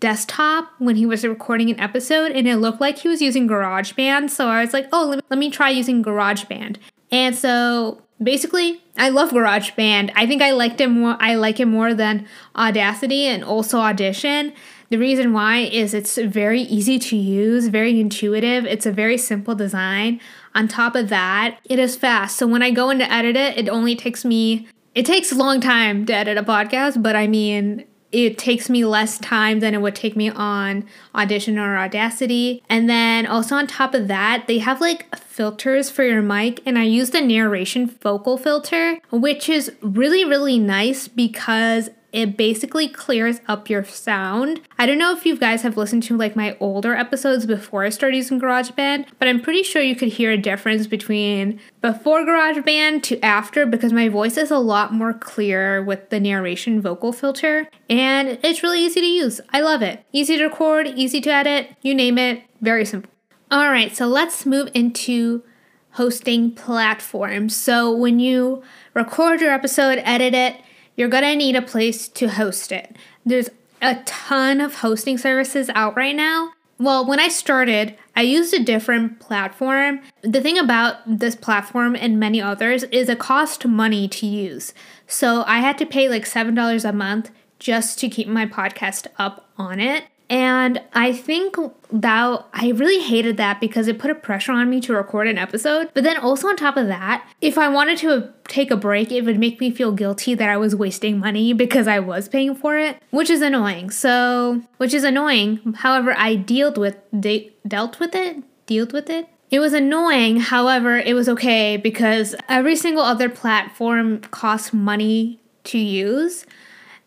desktop 0.00 0.70
when 0.78 0.96
he 0.96 1.06
was 1.06 1.24
recording 1.24 1.70
an 1.70 1.80
episode 1.80 2.32
and 2.32 2.46
it 2.46 2.56
looked 2.56 2.80
like 2.80 2.98
he 2.98 3.08
was 3.08 3.22
using 3.22 3.48
GarageBand. 3.48 4.30
So 4.30 4.48
I 4.48 4.62
was 4.62 4.72
like, 4.72 4.88
oh, 4.92 5.06
let 5.06 5.16
me, 5.16 5.22
let 5.30 5.38
me 5.38 5.50
try 5.50 5.70
using 5.70 6.02
GarageBand. 6.02 6.76
And 7.10 7.34
so 7.34 8.02
basically, 8.22 8.82
I 8.96 9.08
love 9.10 9.30
GarageBand. 9.30 10.12
I 10.14 10.26
think 10.26 10.42
I 10.42 10.52
liked 10.52 10.80
it 10.80 10.88
more. 10.88 11.16
I 11.20 11.34
like 11.34 11.60
it 11.60 11.66
more 11.66 11.94
than 11.94 12.26
Audacity 12.56 13.26
and 13.26 13.44
also 13.44 13.78
Audition. 13.78 14.52
The 14.88 14.98
reason 14.98 15.32
why 15.32 15.58
is 15.58 15.94
it's 15.94 16.16
very 16.16 16.62
easy 16.62 16.98
to 16.98 17.16
use, 17.16 17.66
very 17.66 17.98
intuitive. 18.00 18.64
It's 18.66 18.86
a 18.86 18.92
very 18.92 19.18
simple 19.18 19.54
design. 19.54 20.20
On 20.54 20.68
top 20.68 20.94
of 20.94 21.08
that, 21.08 21.58
it 21.64 21.78
is 21.78 21.96
fast. 21.96 22.36
So 22.36 22.46
when 22.46 22.62
I 22.62 22.70
go 22.70 22.90
in 22.90 22.98
to 23.00 23.12
edit 23.12 23.36
it, 23.36 23.58
it 23.58 23.68
only 23.68 23.96
takes 23.96 24.24
me 24.24 24.68
it 24.96 25.04
takes 25.04 25.30
a 25.30 25.34
long 25.34 25.60
time 25.60 26.06
to 26.06 26.14
edit 26.14 26.38
a 26.38 26.42
podcast, 26.42 27.02
but 27.02 27.14
I 27.14 27.26
mean, 27.26 27.84
it 28.24 28.38
takes 28.38 28.70
me 28.70 28.84
less 28.84 29.18
time 29.18 29.60
than 29.60 29.74
it 29.74 29.82
would 29.82 29.94
take 29.94 30.16
me 30.16 30.30
on 30.30 30.86
Audition 31.14 31.58
or 31.58 31.76
Audacity. 31.76 32.62
And 32.68 32.88
then 32.88 33.26
also 33.26 33.56
on 33.56 33.66
top 33.66 33.92
of 33.92 34.08
that, 34.08 34.46
they 34.46 34.58
have 34.58 34.80
like 34.80 35.14
filters 35.16 35.90
for 35.90 36.02
your 36.02 36.22
mic, 36.22 36.62
and 36.64 36.78
I 36.78 36.84
use 36.84 37.10
the 37.10 37.20
narration 37.20 37.86
vocal 37.86 38.38
filter, 38.38 38.98
which 39.10 39.50
is 39.50 39.70
really, 39.82 40.24
really 40.24 40.58
nice 40.58 41.08
because 41.08 41.90
it 42.16 42.34
basically 42.34 42.88
clears 42.88 43.42
up 43.46 43.68
your 43.68 43.84
sound. 43.84 44.62
I 44.78 44.86
don't 44.86 44.96
know 44.96 45.14
if 45.14 45.26
you 45.26 45.36
guys 45.36 45.60
have 45.60 45.76
listened 45.76 46.02
to 46.04 46.16
like 46.16 46.34
my 46.34 46.56
older 46.60 46.94
episodes 46.94 47.44
before 47.44 47.84
I 47.84 47.90
started 47.90 48.16
using 48.16 48.40
GarageBand, 48.40 49.08
but 49.18 49.28
I'm 49.28 49.42
pretty 49.42 49.62
sure 49.62 49.82
you 49.82 49.94
could 49.94 50.08
hear 50.08 50.30
a 50.30 50.38
difference 50.38 50.86
between 50.86 51.60
before 51.82 52.22
GarageBand 52.22 53.02
to 53.02 53.20
after 53.20 53.66
because 53.66 53.92
my 53.92 54.08
voice 54.08 54.38
is 54.38 54.50
a 54.50 54.58
lot 54.58 54.94
more 54.94 55.12
clear 55.12 55.82
with 55.82 56.08
the 56.08 56.18
narration 56.18 56.80
vocal 56.80 57.12
filter 57.12 57.68
and 57.90 58.38
it's 58.42 58.62
really 58.62 58.82
easy 58.82 59.00
to 59.00 59.06
use. 59.06 59.42
I 59.52 59.60
love 59.60 59.82
it. 59.82 60.02
Easy 60.10 60.38
to 60.38 60.44
record, 60.44 60.86
easy 60.86 61.20
to 61.20 61.30
edit, 61.30 61.76
you 61.82 61.94
name 61.94 62.16
it, 62.16 62.42
very 62.62 62.86
simple. 62.86 63.10
All 63.50 63.70
right, 63.70 63.94
so 63.94 64.06
let's 64.06 64.46
move 64.46 64.70
into 64.72 65.44
hosting 65.92 66.52
platforms. 66.52 67.54
So 67.54 67.94
when 67.94 68.20
you 68.20 68.62
record 68.94 69.42
your 69.42 69.52
episode, 69.52 70.00
edit 70.02 70.32
it, 70.32 70.60
you're 70.96 71.08
going 71.08 71.22
to 71.22 71.36
need 71.36 71.56
a 71.56 71.62
place 71.62 72.08
to 72.08 72.28
host 72.28 72.72
it. 72.72 72.96
There's 73.24 73.50
a 73.80 73.96
ton 74.04 74.60
of 74.60 74.76
hosting 74.76 75.18
services 75.18 75.70
out 75.74 75.96
right 75.96 76.16
now. 76.16 76.52
Well, 76.78 77.06
when 77.06 77.20
I 77.20 77.28
started, 77.28 77.96
I 78.14 78.22
used 78.22 78.52
a 78.52 78.62
different 78.62 79.18
platform. 79.18 80.00
The 80.22 80.42
thing 80.42 80.58
about 80.58 80.96
this 81.06 81.34
platform 81.34 81.96
and 81.96 82.20
many 82.20 82.40
others 82.40 82.82
is 82.84 83.08
it 83.08 83.18
cost 83.18 83.66
money 83.66 84.08
to 84.08 84.26
use. 84.26 84.74
So 85.06 85.42
I 85.46 85.60
had 85.60 85.78
to 85.78 85.86
pay 85.86 86.08
like 86.08 86.24
$7 86.24 86.88
a 86.88 86.92
month 86.92 87.30
just 87.58 87.98
to 88.00 88.08
keep 88.10 88.28
my 88.28 88.44
podcast 88.44 89.06
up 89.18 89.48
on 89.56 89.80
it. 89.80 90.04
And 90.28 90.82
I 90.92 91.12
think 91.12 91.56
that 91.92 92.46
I 92.52 92.70
really 92.70 93.00
hated 93.00 93.36
that 93.36 93.60
because 93.60 93.86
it 93.86 93.98
put 93.98 94.10
a 94.10 94.14
pressure 94.14 94.52
on 94.52 94.68
me 94.68 94.80
to 94.80 94.92
record 94.92 95.28
an 95.28 95.38
episode. 95.38 95.90
But 95.94 96.02
then 96.02 96.16
also 96.16 96.48
on 96.48 96.56
top 96.56 96.76
of 96.76 96.88
that, 96.88 97.28
if 97.40 97.56
I 97.56 97.68
wanted 97.68 97.98
to 97.98 98.32
take 98.48 98.70
a 98.70 98.76
break, 98.76 99.12
it 99.12 99.24
would 99.24 99.38
make 99.38 99.60
me 99.60 99.70
feel 99.70 99.92
guilty 99.92 100.34
that 100.34 100.48
I 100.48 100.56
was 100.56 100.74
wasting 100.74 101.18
money 101.18 101.52
because 101.52 101.86
I 101.86 102.00
was 102.00 102.28
paying 102.28 102.54
for 102.56 102.76
it, 102.76 103.00
which 103.10 103.30
is 103.30 103.40
annoying. 103.40 103.90
So, 103.90 104.62
which 104.78 104.94
is 104.94 105.04
annoying. 105.04 105.74
However, 105.78 106.14
I 106.16 106.34
dealt 106.34 106.76
with 106.76 106.96
de- 107.18 107.52
dealt 107.66 108.00
with 108.00 108.14
it, 108.14 108.42
dealt 108.66 108.92
with 108.92 109.08
it. 109.08 109.28
It 109.48 109.60
was 109.60 109.72
annoying, 109.72 110.40
however, 110.40 110.98
it 110.98 111.14
was 111.14 111.28
okay 111.28 111.76
because 111.76 112.34
every 112.48 112.74
single 112.74 113.04
other 113.04 113.28
platform 113.28 114.20
costs 114.22 114.72
money 114.72 115.38
to 115.64 115.78
use. 115.78 116.46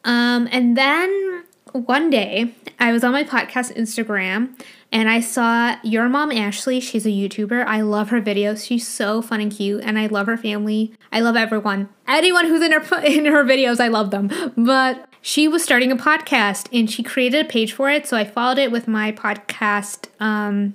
Um, 0.06 0.48
and 0.50 0.78
then 0.78 1.44
one 1.74 2.10
day 2.10 2.54
I 2.80 2.92
was 2.92 3.04
on 3.04 3.12
my 3.12 3.24
podcast 3.24 3.76
Instagram 3.76 4.60
and 4.92 5.10
I 5.10 5.20
saw 5.22 5.76
your 5.84 6.10
mom 6.10 6.32
Ashley. 6.32 6.80
She's 6.80 7.06
a 7.06 7.10
YouTuber. 7.10 7.66
I 7.66 7.82
love 7.82 8.10
her 8.10 8.22
videos. 8.22 8.66
She's 8.66 8.88
so 8.88 9.22
fun 9.22 9.40
and 9.40 9.52
cute, 9.52 9.84
and 9.84 10.00
I 10.00 10.08
love 10.08 10.28
her 10.28 10.38
family. 10.38 10.94
I 11.12 11.20
love 11.20 11.36
everyone. 11.36 11.90
Anyone 12.08 12.46
who's 12.48 12.62
in 12.64 12.72
her 12.72 13.00
in 13.06 13.26
her 13.26 13.44
videos, 13.44 13.80
I 13.80 13.88
love 13.88 14.12
them. 14.12 14.30
But 14.58 15.08
she 15.22 15.48
was 15.48 15.64
starting 15.64 15.92
a 15.92 15.96
podcast 15.96 16.68
and 16.78 16.90
she 16.90 17.04
created 17.04 17.46
a 17.46 17.50
page 17.50 17.74
for 17.74 17.90
it, 17.90 18.08
so 18.08 18.18
I 18.18 18.26
followed 18.26 18.58
it 18.58 18.72
with 18.72 18.88
my 18.88 19.12
podcast 19.12 20.08
um, 20.20 20.74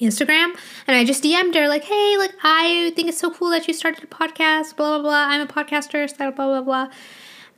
Instagram 0.00 0.56
and 0.86 0.96
I 0.96 1.04
just 1.04 1.22
DM'd 1.22 1.54
her 1.54 1.68
like, 1.68 1.84
"Hey, 1.84 2.16
like 2.16 2.32
I 2.42 2.92
think 2.96 3.08
it's 3.08 3.18
so 3.18 3.30
cool 3.30 3.50
that 3.50 3.68
you 3.68 3.74
started 3.74 4.04
a 4.04 4.06
podcast. 4.06 4.76
Blah 4.76 4.98
blah 4.98 5.02
blah. 5.02 5.26
I'm 5.28 5.42
a 5.42 5.46
podcaster. 5.46 6.16
Blah 6.16 6.30
blah 6.30 6.62
blah." 6.62 6.90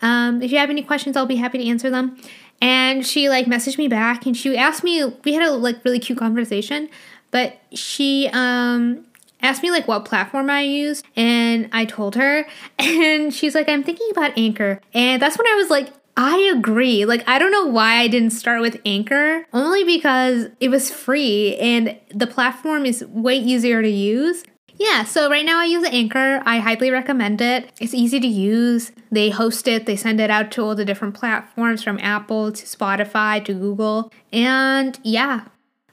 Um, 0.02 0.42
if 0.42 0.50
you 0.52 0.58
have 0.58 0.70
any 0.70 0.82
questions, 0.82 1.16
I'll 1.16 1.26
be 1.26 1.36
happy 1.36 1.58
to 1.58 1.66
answer 1.66 1.90
them. 1.90 2.16
And 2.60 3.06
she 3.06 3.28
like 3.28 3.46
messaged 3.46 3.78
me 3.78 3.88
back 3.88 4.26
and 4.26 4.36
she 4.36 4.56
asked 4.56 4.84
me, 4.84 5.04
we 5.24 5.32
had 5.32 5.42
a 5.42 5.52
like 5.52 5.84
really 5.84 5.98
cute 5.98 6.18
conversation, 6.18 6.88
but 7.30 7.58
she 7.72 8.28
um 8.32 9.06
asked 9.42 9.62
me 9.62 9.70
like 9.70 9.88
what 9.88 10.04
platform 10.04 10.50
I 10.50 10.62
use 10.62 11.02
and 11.16 11.68
I 11.72 11.86
told 11.86 12.14
her 12.16 12.46
and 12.78 13.32
she's 13.32 13.54
like 13.54 13.68
I'm 13.68 13.82
thinking 13.82 14.08
about 14.10 14.36
Anchor. 14.36 14.80
And 14.92 15.22
that's 15.22 15.38
when 15.38 15.46
I 15.46 15.54
was 15.54 15.70
like 15.70 15.92
I 16.16 16.52
agree. 16.54 17.06
Like 17.06 17.26
I 17.26 17.38
don't 17.38 17.52
know 17.52 17.66
why 17.66 17.94
I 17.94 18.08
didn't 18.08 18.30
start 18.30 18.60
with 18.60 18.78
Anchor, 18.84 19.46
only 19.54 19.84
because 19.84 20.48
it 20.60 20.68
was 20.68 20.90
free 20.90 21.56
and 21.56 21.98
the 22.12 22.26
platform 22.26 22.84
is 22.84 23.04
way 23.06 23.36
easier 23.36 23.80
to 23.80 23.88
use. 23.88 24.44
Yeah, 24.80 25.04
so 25.04 25.28
right 25.28 25.44
now 25.44 25.60
I 25.60 25.66
use 25.66 25.86
Anchor. 25.86 26.42
I 26.46 26.58
highly 26.58 26.90
recommend 26.90 27.42
it. 27.42 27.70
It's 27.78 27.92
easy 27.92 28.18
to 28.18 28.26
use. 28.26 28.92
They 29.12 29.28
host 29.28 29.68
it, 29.68 29.84
they 29.84 29.94
send 29.94 30.20
it 30.20 30.30
out 30.30 30.50
to 30.52 30.62
all 30.62 30.74
the 30.74 30.86
different 30.86 31.14
platforms 31.14 31.82
from 31.82 31.98
Apple 31.98 32.50
to 32.50 32.64
Spotify 32.64 33.44
to 33.44 33.52
Google. 33.52 34.10
And 34.32 34.98
yeah. 35.02 35.42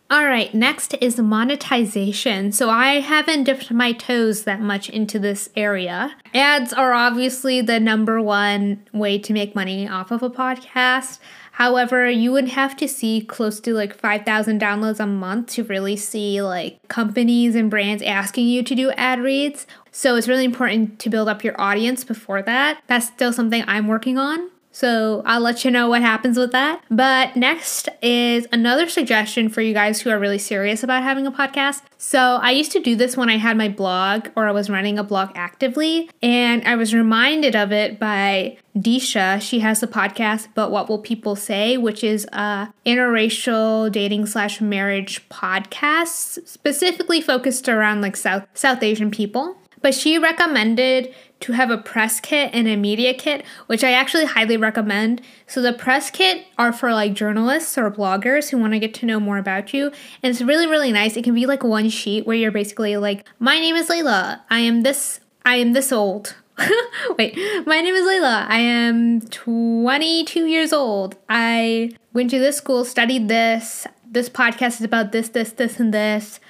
All 0.09 0.23
right, 0.23 0.53
next 0.53 0.95
is 1.01 1.17
monetization. 1.17 2.53
So 2.53 2.69
I 2.69 3.01
haven't 3.01 3.43
dipped 3.43 3.71
my 3.71 3.91
toes 3.91 4.45
that 4.45 4.61
much 4.61 4.89
into 4.89 5.19
this 5.19 5.49
area. 5.57 6.15
Ads 6.33 6.71
are 6.71 6.93
obviously 6.93 7.59
the 7.59 7.81
number 7.81 8.21
one 8.21 8.87
way 8.93 9.19
to 9.19 9.33
make 9.33 9.53
money 9.53 9.85
off 9.85 10.11
of 10.11 10.23
a 10.23 10.29
podcast. 10.29 11.19
However, 11.57 12.07
you 12.07 12.31
would 12.33 12.49
have 12.49 12.77
to 12.77 12.87
see 12.87 13.19
close 13.19 13.59
to 13.61 13.73
like 13.73 13.95
5,000 13.95 14.61
downloads 14.61 14.99
a 14.99 15.07
month 15.07 15.47
to 15.53 15.63
really 15.63 15.95
see 15.95 16.39
like 16.39 16.77
companies 16.87 17.55
and 17.55 17.67
brands 17.67 18.03
asking 18.03 18.45
you 18.45 18.61
to 18.61 18.75
do 18.75 18.91
ad 18.91 19.19
reads. 19.19 19.65
So 19.91 20.15
it's 20.15 20.27
really 20.27 20.45
important 20.45 20.99
to 20.99 21.09
build 21.09 21.27
up 21.27 21.43
your 21.43 21.59
audience 21.59 22.03
before 22.03 22.43
that. 22.43 22.83
That's 22.85 23.07
still 23.07 23.33
something 23.33 23.63
I'm 23.65 23.87
working 23.87 24.19
on. 24.19 24.51
So 24.77 25.23
I'll 25.25 25.41
let 25.41 25.65
you 25.65 25.71
know 25.71 25.89
what 25.89 26.03
happens 26.03 26.37
with 26.37 26.51
that. 26.51 26.83
But 26.91 27.35
next 27.35 27.89
is 28.03 28.45
another 28.51 28.87
suggestion 28.87 29.49
for 29.49 29.61
you 29.61 29.73
guys 29.73 29.99
who 29.99 30.11
are 30.11 30.19
really 30.19 30.37
serious 30.37 30.83
about 30.83 31.01
having 31.01 31.25
a 31.25 31.31
podcast. 31.31 31.81
So 31.97 32.19
I 32.19 32.51
used 32.51 32.71
to 32.73 32.79
do 32.79 32.95
this 32.95 33.17
when 33.17 33.27
I 33.27 33.37
had 33.37 33.57
my 33.57 33.69
blog 33.69 34.27
or 34.35 34.47
I 34.47 34.51
was 34.51 34.69
running 34.69 34.99
a 34.99 35.03
blog 35.03 35.31
actively, 35.33 36.11
and 36.21 36.63
I 36.63 36.75
was 36.75 36.93
reminded 36.93 37.55
of 37.55 37.71
it 37.71 37.99
by 37.99 38.59
Disha. 38.77 39.41
She 39.41 39.61
has 39.61 39.81
a 39.81 39.87
podcast, 39.87 40.49
But 40.53 40.69
What 40.69 40.89
Will 40.89 40.99
People 40.99 41.35
Say, 41.35 41.77
which 41.77 42.03
is 42.03 42.27
a 42.31 42.71
interracial 42.85 43.91
dating 43.91 44.27
slash 44.27 44.61
marriage 44.61 45.27
podcast 45.29 46.47
specifically 46.47 47.19
focused 47.19 47.67
around 47.67 48.01
like 48.01 48.15
South 48.15 48.45
South 48.53 48.83
Asian 48.83 49.09
people. 49.09 49.57
But 49.81 49.93
she 49.93 50.17
recommended 50.17 51.13
to 51.39 51.53
have 51.53 51.69
a 51.69 51.77
press 51.77 52.19
kit 52.19 52.49
and 52.53 52.67
a 52.67 52.75
media 52.75 53.13
kit, 53.13 53.45
which 53.67 53.83
I 53.83 53.91
actually 53.91 54.25
highly 54.25 54.57
recommend. 54.57 55.21
So 55.45 55.61
the 55.61 55.73
press 55.73 56.09
kit 56.09 56.45
are 56.57 56.73
for 56.73 56.93
like 56.93 57.13
journalists 57.13 57.77
or 57.77 57.89
bloggers 57.91 58.49
who 58.49 58.57
want 58.57 58.73
to 58.73 58.79
get 58.79 58.93
to 58.95 59.05
know 59.05 59.19
more 59.19 59.37
about 59.37 59.73
you. 59.73 59.91
And 60.23 60.31
it's 60.31 60.41
really, 60.41 60.67
really 60.67 60.91
nice. 60.91 61.15
It 61.15 61.23
can 61.23 61.33
be 61.33 61.45
like 61.45 61.63
one 61.63 61.89
sheet 61.89 62.25
where 62.25 62.35
you're 62.35 62.51
basically 62.51 62.97
like, 62.97 63.25
my 63.39 63.59
name 63.59 63.75
is 63.75 63.89
Layla. 63.89 64.41
I 64.49 64.59
am 64.59 64.81
this 64.81 65.19
I 65.45 65.55
am 65.55 65.71
this 65.71 65.93
old. 65.93 66.35
Wait, 67.17 67.37
my 67.65 67.79
name 67.79 67.95
is 67.95 68.05
Layla. 68.05 68.45
I 68.49 68.59
am 68.59 69.21
22 69.21 70.45
years 70.45 70.73
old. 70.73 71.15
I 71.29 71.91
went 72.11 72.31
to 72.31 72.39
this 72.39 72.57
school, 72.57 72.83
studied 72.83 73.29
this. 73.29 73.87
This 74.09 74.27
podcast 74.27 74.79
is 74.79 74.81
about 74.81 75.13
this, 75.13 75.29
this, 75.29 75.51
this, 75.51 75.79
and 75.79 75.93
this 75.93 76.41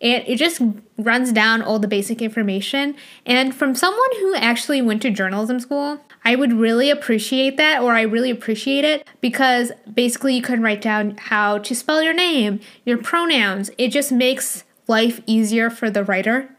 and 0.00 0.24
it 0.26 0.36
just 0.36 0.60
runs 0.98 1.32
down 1.32 1.62
all 1.62 1.78
the 1.78 1.88
basic 1.88 2.20
information. 2.20 2.94
And 3.24 3.54
from 3.54 3.74
someone 3.74 4.10
who 4.20 4.34
actually 4.34 4.82
went 4.82 5.02
to 5.02 5.10
journalism 5.10 5.58
school, 5.60 6.00
I 6.24 6.36
would 6.36 6.52
really 6.52 6.90
appreciate 6.90 7.56
that, 7.56 7.82
or 7.82 7.94
I 7.94 8.02
really 8.02 8.30
appreciate 8.30 8.84
it 8.84 9.06
because 9.20 9.72
basically 9.92 10.34
you 10.34 10.42
can 10.42 10.60
write 10.62 10.82
down 10.82 11.16
how 11.16 11.58
to 11.58 11.74
spell 11.74 12.02
your 12.02 12.14
name, 12.14 12.60
your 12.84 12.98
pronouns. 12.98 13.70
It 13.78 13.88
just 13.88 14.12
makes 14.12 14.64
life 14.86 15.20
easier 15.26 15.70
for 15.70 15.88
the 15.88 16.04
writer. 16.04 16.50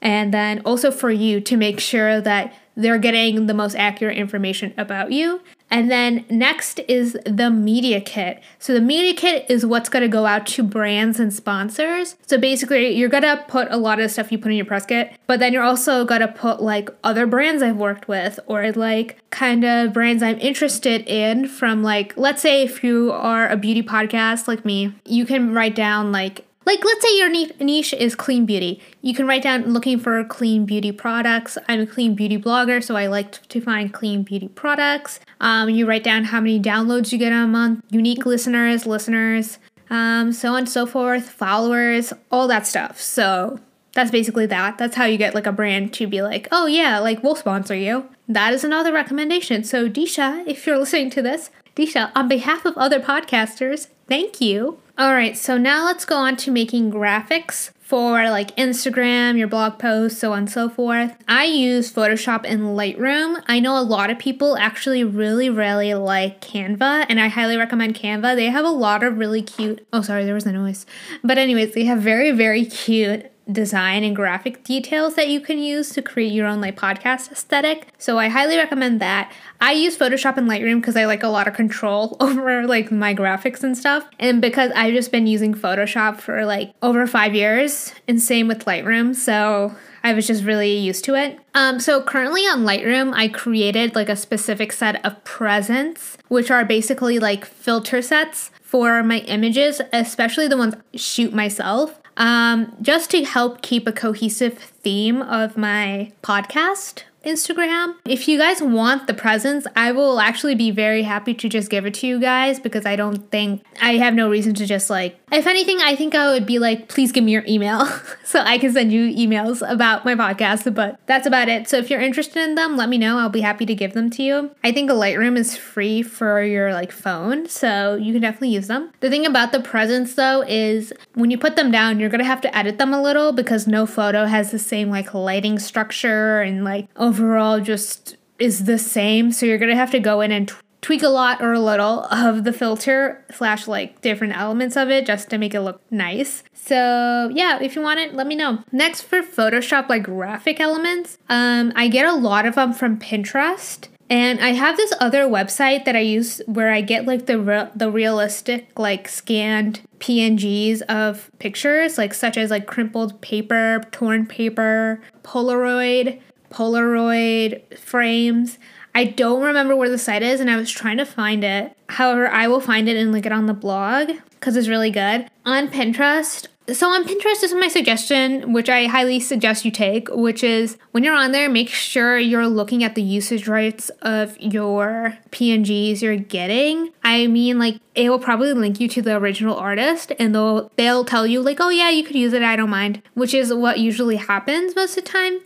And 0.00 0.32
then 0.32 0.60
also 0.64 0.90
for 0.90 1.10
you 1.10 1.40
to 1.40 1.56
make 1.56 1.80
sure 1.80 2.20
that 2.20 2.54
they're 2.78 2.98
getting 2.98 3.46
the 3.46 3.54
most 3.54 3.74
accurate 3.74 4.16
information 4.16 4.72
about 4.78 5.10
you. 5.10 5.40
And 5.70 5.90
then 5.90 6.24
next 6.30 6.80
is 6.88 7.18
the 7.26 7.50
media 7.50 8.00
kit. 8.00 8.40
So 8.58 8.72
the 8.72 8.80
media 8.80 9.12
kit 9.12 9.44
is 9.50 9.66
what's 9.66 9.90
going 9.90 10.02
to 10.02 10.08
go 10.08 10.24
out 10.24 10.46
to 10.46 10.62
brands 10.62 11.20
and 11.20 11.34
sponsors. 11.34 12.16
So 12.26 12.38
basically, 12.38 12.94
you're 12.94 13.10
going 13.10 13.24
to 13.24 13.44
put 13.48 13.68
a 13.70 13.76
lot 13.76 14.00
of 14.00 14.10
stuff 14.10 14.32
you 14.32 14.38
put 14.38 14.52
in 14.52 14.56
your 14.56 14.64
press 14.64 14.86
kit, 14.86 15.12
but 15.26 15.40
then 15.40 15.52
you're 15.52 15.62
also 15.62 16.06
going 16.06 16.22
to 16.22 16.28
put 16.28 16.62
like 16.62 16.88
other 17.04 17.26
brands 17.26 17.62
I've 17.62 17.76
worked 17.76 18.08
with 18.08 18.40
or 18.46 18.72
like 18.72 19.18
kind 19.30 19.64
of 19.64 19.92
brands 19.92 20.22
I'm 20.22 20.38
interested 20.38 21.06
in 21.06 21.48
from 21.48 21.82
like 21.82 22.16
let's 22.16 22.40
say 22.40 22.62
if 22.62 22.82
you 22.82 23.12
are 23.12 23.48
a 23.48 23.56
beauty 23.56 23.82
podcast 23.82 24.48
like 24.48 24.64
me, 24.64 24.94
you 25.04 25.26
can 25.26 25.52
write 25.52 25.74
down 25.74 26.12
like 26.12 26.46
like 26.68 26.84
let's 26.84 27.00
say 27.00 27.16
your 27.16 27.30
niche 27.30 27.94
is 27.94 28.14
clean 28.14 28.44
beauty. 28.44 28.82
You 29.00 29.14
can 29.14 29.26
write 29.26 29.42
down 29.42 29.72
looking 29.72 29.98
for 29.98 30.22
clean 30.24 30.66
beauty 30.66 30.92
products. 30.92 31.56
I'm 31.66 31.80
a 31.80 31.86
clean 31.86 32.14
beauty 32.14 32.36
blogger 32.36 32.84
so 32.84 32.94
i 32.94 33.06
like 33.06 33.32
to 33.48 33.60
find 33.62 33.90
clean 33.90 34.22
beauty 34.22 34.48
products. 34.48 35.18
Um, 35.40 35.70
you 35.70 35.86
write 35.86 36.04
down 36.04 36.24
how 36.24 36.40
many 36.40 36.60
downloads 36.60 37.10
you 37.10 37.16
get 37.16 37.32
a 37.32 37.46
month 37.46 37.82
unique 37.88 38.26
listeners 38.26 38.84
listeners 38.84 39.58
um, 39.88 40.30
so 40.30 40.50
on 40.50 40.58
and 40.58 40.68
so 40.68 40.84
forth 40.84 41.30
followers 41.30 42.12
all 42.30 42.46
that 42.48 42.66
stuff. 42.66 43.00
So 43.00 43.58
that's 43.92 44.10
basically 44.10 44.44
that. 44.46 44.76
That's 44.76 44.94
how 44.94 45.06
you 45.06 45.16
get 45.16 45.34
like 45.34 45.46
a 45.46 45.52
brand 45.52 45.94
to 45.94 46.06
be 46.06 46.20
like 46.20 46.48
oh 46.52 46.66
yeah 46.66 46.98
like 46.98 47.22
we'll 47.22 47.34
sponsor 47.34 47.76
you. 47.76 48.06
That 48.28 48.52
is 48.52 48.62
another 48.62 48.92
recommendation. 48.92 49.64
So 49.64 49.88
disha 49.88 50.46
if 50.46 50.66
you're 50.66 50.76
listening 50.84 51.08
to 51.16 51.22
this 51.22 51.50
disha 51.74 52.12
on 52.14 52.28
behalf 52.28 52.66
of 52.66 52.76
other 52.76 53.00
podcasters 53.00 53.88
thank 54.06 54.38
you 54.40 54.78
All 54.98 55.14
right, 55.14 55.38
so 55.38 55.56
now 55.56 55.84
let's 55.84 56.04
go 56.04 56.16
on 56.16 56.34
to 56.38 56.50
making 56.50 56.90
graphics 56.90 57.70
for 57.78 58.28
like 58.30 58.56
Instagram, 58.56 59.38
your 59.38 59.46
blog 59.46 59.78
posts, 59.78 60.18
so 60.18 60.32
on 60.32 60.38
and 60.38 60.50
so 60.50 60.68
forth. 60.68 61.16
I 61.28 61.44
use 61.44 61.92
Photoshop 61.92 62.40
and 62.44 62.62
Lightroom. 62.62 63.40
I 63.46 63.60
know 63.60 63.78
a 63.78 63.80
lot 63.80 64.10
of 64.10 64.18
people 64.18 64.56
actually 64.56 65.04
really, 65.04 65.50
really 65.50 65.94
like 65.94 66.40
Canva, 66.40 67.06
and 67.08 67.20
I 67.20 67.28
highly 67.28 67.56
recommend 67.56 67.94
Canva. 67.94 68.34
They 68.34 68.46
have 68.46 68.64
a 68.64 68.70
lot 68.70 69.04
of 69.04 69.18
really 69.18 69.40
cute, 69.40 69.86
oh, 69.92 70.02
sorry, 70.02 70.24
there 70.24 70.34
was 70.34 70.46
a 70.46 70.52
noise. 70.52 70.84
But, 71.22 71.38
anyways, 71.38 71.74
they 71.74 71.84
have 71.84 72.00
very, 72.00 72.32
very 72.32 72.64
cute 72.64 73.30
design 73.50 74.04
and 74.04 74.14
graphic 74.14 74.62
details 74.62 75.14
that 75.14 75.28
you 75.28 75.40
can 75.40 75.58
use 75.58 75.90
to 75.90 76.02
create 76.02 76.32
your 76.32 76.46
own 76.46 76.60
like 76.60 76.76
podcast 76.76 77.32
aesthetic. 77.32 77.88
So 77.98 78.18
I 78.18 78.28
highly 78.28 78.56
recommend 78.56 79.00
that. 79.00 79.32
I 79.60 79.72
use 79.72 79.96
Photoshop 79.96 80.36
and 80.36 80.48
Lightroom 80.48 80.80
because 80.80 80.96
I 80.96 81.06
like 81.06 81.22
a 81.22 81.28
lot 81.28 81.48
of 81.48 81.54
control 81.54 82.16
over 82.20 82.66
like 82.66 82.90
my 82.92 83.14
graphics 83.14 83.62
and 83.62 83.76
stuff. 83.76 84.06
And 84.18 84.40
because 84.40 84.70
I've 84.74 84.94
just 84.94 85.10
been 85.10 85.26
using 85.26 85.54
Photoshop 85.54 86.18
for 86.18 86.44
like 86.44 86.72
over 86.82 87.06
five 87.06 87.34
years 87.34 87.92
and 88.06 88.20
same 88.20 88.48
with 88.48 88.64
Lightroom. 88.64 89.14
So 89.14 89.74
I 90.04 90.12
was 90.12 90.26
just 90.26 90.44
really 90.44 90.76
used 90.76 91.04
to 91.06 91.14
it. 91.14 91.38
Um, 91.54 91.80
so 91.80 92.02
currently 92.02 92.42
on 92.42 92.64
Lightroom, 92.64 93.12
I 93.14 93.28
created 93.28 93.94
like 93.94 94.08
a 94.08 94.16
specific 94.16 94.72
set 94.72 95.04
of 95.04 95.22
presents, 95.24 96.18
which 96.28 96.50
are 96.50 96.64
basically 96.64 97.18
like 97.18 97.44
filter 97.44 98.00
sets 98.00 98.50
for 98.62 99.02
my 99.02 99.18
images, 99.20 99.80
especially 99.92 100.46
the 100.46 100.56
ones 100.56 100.74
I 100.74 100.96
shoot 100.96 101.32
myself 101.32 102.00
um, 102.18 102.76
just 102.82 103.10
to 103.12 103.24
help 103.24 103.62
keep 103.62 103.86
a 103.86 103.92
cohesive 103.92 104.58
theme 104.58 105.22
of 105.22 105.56
my 105.56 106.12
podcast 106.22 107.04
Instagram. 107.24 107.96
If 108.04 108.28
you 108.28 108.38
guys 108.38 108.62
want 108.62 109.06
the 109.06 109.14
presents, 109.14 109.66
I 109.76 109.92
will 109.92 110.20
actually 110.20 110.54
be 110.54 110.70
very 110.70 111.02
happy 111.02 111.34
to 111.34 111.48
just 111.48 111.70
give 111.70 111.84
it 111.86 111.94
to 111.94 112.06
you 112.06 112.20
guys 112.20 112.60
because 112.60 112.86
I 112.86 112.96
don't 112.96 113.30
think 113.30 113.64
I 113.80 113.94
have 113.96 114.14
no 114.14 114.30
reason 114.30 114.54
to 114.54 114.66
just 114.66 114.88
like, 114.88 115.18
if 115.30 115.46
anything, 115.46 115.78
I 115.80 115.94
think 115.94 116.14
I 116.14 116.32
would 116.32 116.46
be 116.46 116.58
like, 116.58 116.88
please 116.88 117.12
give 117.12 117.24
me 117.24 117.32
your 117.32 117.44
email 117.46 117.86
so 118.24 118.40
I 118.40 118.58
can 118.58 118.72
send 118.72 118.92
you 118.92 119.12
emails 119.14 119.68
about 119.68 120.04
my 120.04 120.14
podcast. 120.14 120.74
But 120.74 120.98
that's 121.06 121.26
about 121.26 121.48
it. 121.48 121.68
So 121.68 121.76
if 121.78 121.90
you're 121.90 122.00
interested 122.00 122.42
in 122.42 122.54
them, 122.54 122.76
let 122.76 122.88
me 122.88 122.98
know. 122.98 123.18
I'll 123.18 123.28
be 123.28 123.40
happy 123.40 123.66
to 123.66 123.74
give 123.74 123.92
them 123.92 124.10
to 124.10 124.22
you. 124.22 124.50
I 124.64 124.72
think 124.72 124.90
a 124.90 124.94
Lightroom 124.94 125.36
is 125.36 125.56
free 125.56 126.02
for 126.02 126.42
your 126.42 126.72
like 126.72 126.92
phone, 126.92 127.48
so 127.48 127.96
you 127.96 128.12
can 128.12 128.22
definitely 128.22 128.50
use 128.50 128.68
them. 128.68 128.90
The 129.00 129.10
thing 129.10 129.26
about 129.26 129.52
the 129.52 129.60
presents 129.60 130.14
though 130.14 130.42
is 130.46 130.92
when 131.14 131.30
you 131.30 131.38
put 131.38 131.56
them 131.56 131.70
down, 131.70 132.00
you're 132.00 132.10
gonna 132.10 132.24
have 132.24 132.40
to 132.42 132.56
edit 132.56 132.78
them 132.78 132.94
a 132.94 133.02
little 133.02 133.32
because 133.32 133.66
no 133.66 133.86
photo 133.86 134.24
has 134.26 134.50
the 134.50 134.58
same 134.58 134.90
like 134.90 135.14
lighting 135.14 135.58
structure 135.58 136.40
and 136.40 136.64
like 136.64 136.88
overall 137.08 137.60
just 137.60 138.16
is 138.38 138.64
the 138.64 138.78
same. 138.78 139.32
So 139.32 139.46
you're 139.46 139.58
gonna 139.58 139.74
have 139.74 139.90
to 139.92 140.00
go 140.00 140.20
in 140.20 140.30
and 140.30 140.48
t- 140.48 140.54
tweak 140.80 141.02
a 141.02 141.08
lot 141.08 141.42
or 141.42 141.52
a 141.52 141.60
little 141.60 142.04
of 142.04 142.44
the 142.44 142.52
filter 142.52 143.24
slash 143.32 143.66
like 143.66 144.00
different 144.00 144.36
elements 144.36 144.76
of 144.76 144.90
it 144.90 145.06
just 145.06 145.28
to 145.30 145.38
make 145.38 145.54
it 145.54 145.60
look 145.60 145.80
nice. 145.90 146.42
So 146.54 147.30
yeah, 147.32 147.58
if 147.60 147.74
you 147.74 147.82
want 147.82 148.00
it, 148.00 148.14
let 148.14 148.26
me 148.26 148.34
know. 148.34 148.62
Next 148.70 149.02
for 149.02 149.22
Photoshop 149.22 149.88
like 149.88 150.04
graphic 150.04 150.60
elements, 150.60 151.18
um, 151.28 151.72
I 151.74 151.88
get 151.88 152.06
a 152.06 152.14
lot 152.14 152.46
of 152.46 152.54
them 152.54 152.72
from 152.72 152.98
Pinterest. 152.98 153.88
And 154.10 154.40
I 154.40 154.52
have 154.52 154.78
this 154.78 154.94
other 155.00 155.24
website 155.24 155.84
that 155.84 155.94
I 155.94 156.00
use 156.00 156.40
where 156.46 156.70
I 156.70 156.80
get 156.80 157.04
like 157.04 157.26
the 157.26 157.38
re- 157.38 157.70
the 157.74 157.90
realistic 157.90 158.78
like 158.78 159.06
scanned 159.06 159.80
PNGs 159.98 160.80
of 160.82 161.30
pictures, 161.38 161.98
like 161.98 162.14
such 162.14 162.38
as 162.38 162.50
like 162.50 162.66
crumpled 162.66 163.20
paper, 163.20 163.82
torn 163.90 164.24
paper, 164.26 165.02
Polaroid, 165.22 166.20
Polaroid 166.50 167.78
frames. 167.78 168.58
I 168.94 169.04
don't 169.04 169.42
remember 169.42 169.76
where 169.76 169.90
the 169.90 169.98
site 169.98 170.22
is 170.22 170.40
and 170.40 170.50
I 170.50 170.56
was 170.56 170.70
trying 170.70 170.96
to 170.96 171.06
find 171.06 171.44
it. 171.44 171.76
However, 171.88 172.28
I 172.28 172.48
will 172.48 172.60
find 172.60 172.88
it 172.88 172.96
and 172.96 173.12
link 173.12 173.26
it 173.26 173.32
on 173.32 173.46
the 173.46 173.54
blog 173.54 174.10
because 174.30 174.56
it's 174.56 174.68
really 174.68 174.90
good. 174.90 175.28
On 175.44 175.68
Pinterest, 175.68 176.46
so 176.72 176.90
on 176.90 177.04
Pinterest 177.04 177.40
this 177.40 177.44
is 177.44 177.54
my 177.54 177.68
suggestion, 177.68 178.52
which 178.52 178.68
I 178.68 178.86
highly 178.86 179.20
suggest 179.20 179.64
you 179.64 179.70
take, 179.70 180.08
which 180.10 180.44
is 180.44 180.76
when 180.90 181.02
you're 181.02 181.16
on 181.16 181.32
there, 181.32 181.48
make 181.48 181.70
sure 181.70 182.18
you're 182.18 182.46
looking 182.46 182.84
at 182.84 182.94
the 182.94 183.02
usage 183.02 183.48
rights 183.48 183.88
of 184.02 184.38
your 184.38 185.16
PNGs 185.30 186.02
you're 186.02 186.16
getting. 186.16 186.90
I 187.02 187.26
mean, 187.26 187.58
like 187.58 187.80
it 187.94 188.10
will 188.10 188.18
probably 188.18 188.52
link 188.52 188.80
you 188.80 188.88
to 188.88 189.00
the 189.00 189.16
original 189.16 189.56
artist, 189.56 190.12
and 190.18 190.34
they'll 190.34 190.70
they'll 190.76 191.04
tell 191.04 191.26
you 191.26 191.40
like, 191.40 191.58
oh 191.60 191.70
yeah, 191.70 191.88
you 191.88 192.04
could 192.04 192.16
use 192.16 192.34
it, 192.34 192.42
I 192.42 192.56
don't 192.56 192.70
mind, 192.70 193.02
which 193.14 193.32
is 193.32 193.52
what 193.52 193.78
usually 193.78 194.16
happens 194.16 194.76
most 194.76 194.98
of 194.98 195.04
the 195.04 195.10
time. 195.10 195.40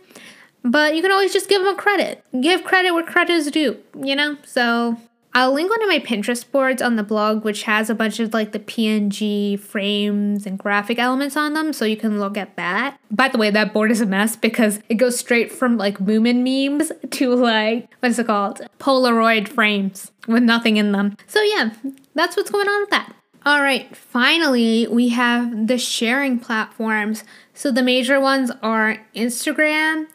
But 0.63 0.95
you 0.95 1.01
can 1.01 1.11
always 1.11 1.33
just 1.33 1.49
give 1.49 1.61
them 1.61 1.73
a 1.73 1.77
credit. 1.77 2.23
Give 2.39 2.63
credit 2.63 2.93
where 2.93 3.03
credit 3.03 3.33
is 3.33 3.51
due, 3.51 3.77
you 4.01 4.15
know? 4.15 4.37
So 4.45 4.97
I'll 5.35 5.51
link 5.51 5.69
one 5.69 5.81
of 5.81 5.89
my 5.89 5.99
Pinterest 5.99 6.49
boards 6.51 6.81
on 6.81 6.95
the 6.95 7.03
blog, 7.03 7.43
which 7.43 7.63
has 7.63 7.89
a 7.89 7.95
bunch 7.95 8.19
of 8.19 8.33
like 8.33 8.51
the 8.51 8.59
PNG 8.59 9.59
frames 9.59 10.45
and 10.45 10.59
graphic 10.59 10.99
elements 10.99 11.35
on 11.35 11.53
them, 11.53 11.73
so 11.73 11.85
you 11.85 11.97
can 11.97 12.19
look 12.19 12.37
at 12.37 12.55
that. 12.55 12.99
By 13.09 13.29
the 13.29 13.39
way, 13.39 13.49
that 13.49 13.73
board 13.73 13.89
is 13.89 13.99
a 13.99 14.05
mess 14.05 14.35
because 14.35 14.79
it 14.89 14.95
goes 14.95 15.17
straight 15.17 15.51
from 15.51 15.77
like 15.77 15.97
Moomin 15.97 16.43
memes 16.43 16.91
to 17.11 17.33
like, 17.33 17.89
what 17.99 18.11
is 18.11 18.19
it 18.19 18.27
called? 18.27 18.61
Polaroid 18.79 19.47
frames 19.47 20.11
with 20.27 20.43
nothing 20.43 20.77
in 20.77 20.91
them. 20.91 21.17
So 21.25 21.41
yeah, 21.41 21.71
that's 22.13 22.37
what's 22.37 22.51
going 22.51 22.67
on 22.67 22.81
with 22.81 22.89
that. 22.91 23.13
All 23.45 23.61
right, 23.61 23.93
finally, 23.95 24.87
we 24.87 25.09
have 25.09 25.67
the 25.67 25.77
sharing 25.77 26.39
platforms. 26.39 27.25
So 27.53 27.71
the 27.71 27.83
major 27.83 28.19
ones 28.19 28.51
are 28.61 28.99
Instagram, 29.15 30.07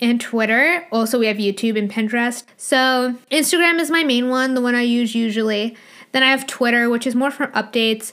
and 0.00 0.20
Twitter. 0.20 0.86
Also, 0.92 1.18
we 1.18 1.26
have 1.26 1.36
YouTube 1.36 1.78
and 1.78 1.90
Pinterest. 1.90 2.44
So, 2.56 3.16
Instagram 3.30 3.78
is 3.78 3.90
my 3.90 4.04
main 4.04 4.28
one, 4.28 4.54
the 4.54 4.60
one 4.60 4.74
I 4.74 4.82
use 4.82 5.14
usually. 5.14 5.76
Then 6.12 6.22
I 6.22 6.30
have 6.30 6.46
Twitter, 6.46 6.88
which 6.88 7.06
is 7.06 7.14
more 7.14 7.30
for 7.30 7.48
updates. 7.48 8.12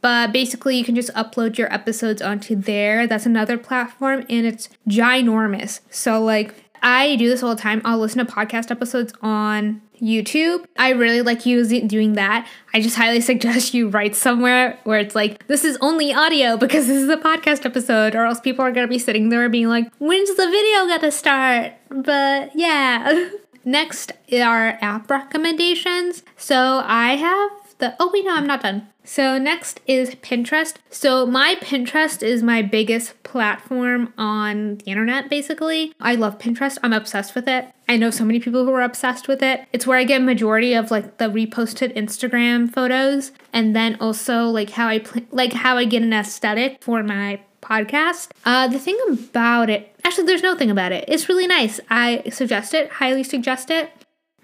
But 0.00 0.32
basically, 0.32 0.76
you 0.76 0.84
can 0.84 0.94
just 0.94 1.12
upload 1.14 1.56
your 1.56 1.72
episodes 1.72 2.20
onto 2.20 2.54
there. 2.54 3.06
That's 3.06 3.26
another 3.26 3.56
platform, 3.56 4.26
and 4.28 4.46
it's 4.46 4.68
ginormous. 4.88 5.80
So, 5.90 6.22
like, 6.22 6.54
I 6.82 7.16
do 7.16 7.28
this 7.28 7.42
all 7.42 7.54
the 7.54 7.62
time. 7.62 7.80
I'll 7.84 7.98
listen 7.98 8.24
to 8.24 8.30
podcast 8.30 8.70
episodes 8.70 9.14
on 9.22 9.80
YouTube. 10.00 10.64
I 10.76 10.90
really 10.90 11.22
like 11.22 11.46
using 11.46 11.86
doing 11.86 12.14
that. 12.14 12.48
I 12.72 12.80
just 12.80 12.96
highly 12.96 13.20
suggest 13.32 13.74
you 13.74 13.88
write 13.88 14.14
somewhere 14.14 14.78
where 14.84 14.98
it's 14.98 15.14
like 15.14 15.46
this 15.46 15.64
is 15.64 15.78
only 15.80 16.12
audio 16.12 16.56
because 16.56 16.86
this 16.86 17.02
is 17.02 17.08
a 17.08 17.16
podcast 17.16 17.64
episode, 17.64 18.14
or 18.14 18.24
else 18.24 18.40
people 18.40 18.64
are 18.64 18.72
gonna 18.72 18.88
be 18.88 18.98
sitting 18.98 19.28
there 19.28 19.48
being 19.48 19.68
like, 19.68 19.90
when's 19.98 20.34
the 20.36 20.46
video 20.46 20.86
gonna 20.86 21.12
start? 21.12 21.72
But 21.88 22.50
yeah. 22.54 23.30
Next 23.66 24.12
are 24.30 24.78
app 24.82 25.10
recommendations. 25.10 26.22
So 26.36 26.82
I 26.84 27.16
have 27.16 27.50
the 27.78 27.94
oh 28.00 28.10
wait 28.12 28.24
no 28.24 28.34
I'm 28.34 28.46
not 28.46 28.62
done. 28.62 28.88
So 29.06 29.36
next 29.38 29.80
is 29.86 30.14
Pinterest. 30.16 30.76
So 30.88 31.26
my 31.26 31.56
Pinterest 31.60 32.22
is 32.22 32.42
my 32.42 32.62
biggest 32.62 33.22
platform 33.22 34.14
on 34.16 34.78
the 34.78 34.84
internet 34.86 35.28
basically. 35.28 35.92
I 36.00 36.14
love 36.14 36.38
Pinterest. 36.38 36.78
I'm 36.82 36.92
obsessed 36.92 37.34
with 37.34 37.46
it. 37.46 37.68
I 37.88 37.96
know 37.96 38.10
so 38.10 38.24
many 38.24 38.40
people 38.40 38.64
who 38.64 38.72
are 38.72 38.82
obsessed 38.82 39.28
with 39.28 39.42
it. 39.42 39.66
It's 39.72 39.86
where 39.86 39.98
I 39.98 40.04
get 40.04 40.22
majority 40.22 40.72
of 40.74 40.90
like 40.90 41.18
the 41.18 41.26
reposted 41.26 41.94
Instagram 41.94 42.72
photos 42.72 43.32
and 43.52 43.76
then 43.76 43.96
also 44.00 44.44
like 44.44 44.70
how 44.70 44.88
I 44.88 45.00
pl- 45.00 45.26
like 45.30 45.52
how 45.52 45.76
I 45.76 45.84
get 45.84 46.02
an 46.02 46.12
aesthetic 46.14 46.82
for 46.82 47.02
my 47.02 47.40
podcast. 47.64 48.30
Uh, 48.44 48.68
the 48.68 48.78
thing 48.78 48.98
about 49.08 49.70
it, 49.70 49.94
actually, 50.04 50.26
there's 50.26 50.42
no 50.42 50.54
thing 50.54 50.70
about 50.70 50.92
it. 50.92 51.04
It's 51.08 51.28
really 51.28 51.46
nice. 51.46 51.80
I 51.90 52.22
suggest 52.30 52.74
it, 52.74 52.90
highly 52.92 53.24
suggest 53.24 53.70
it. 53.70 53.90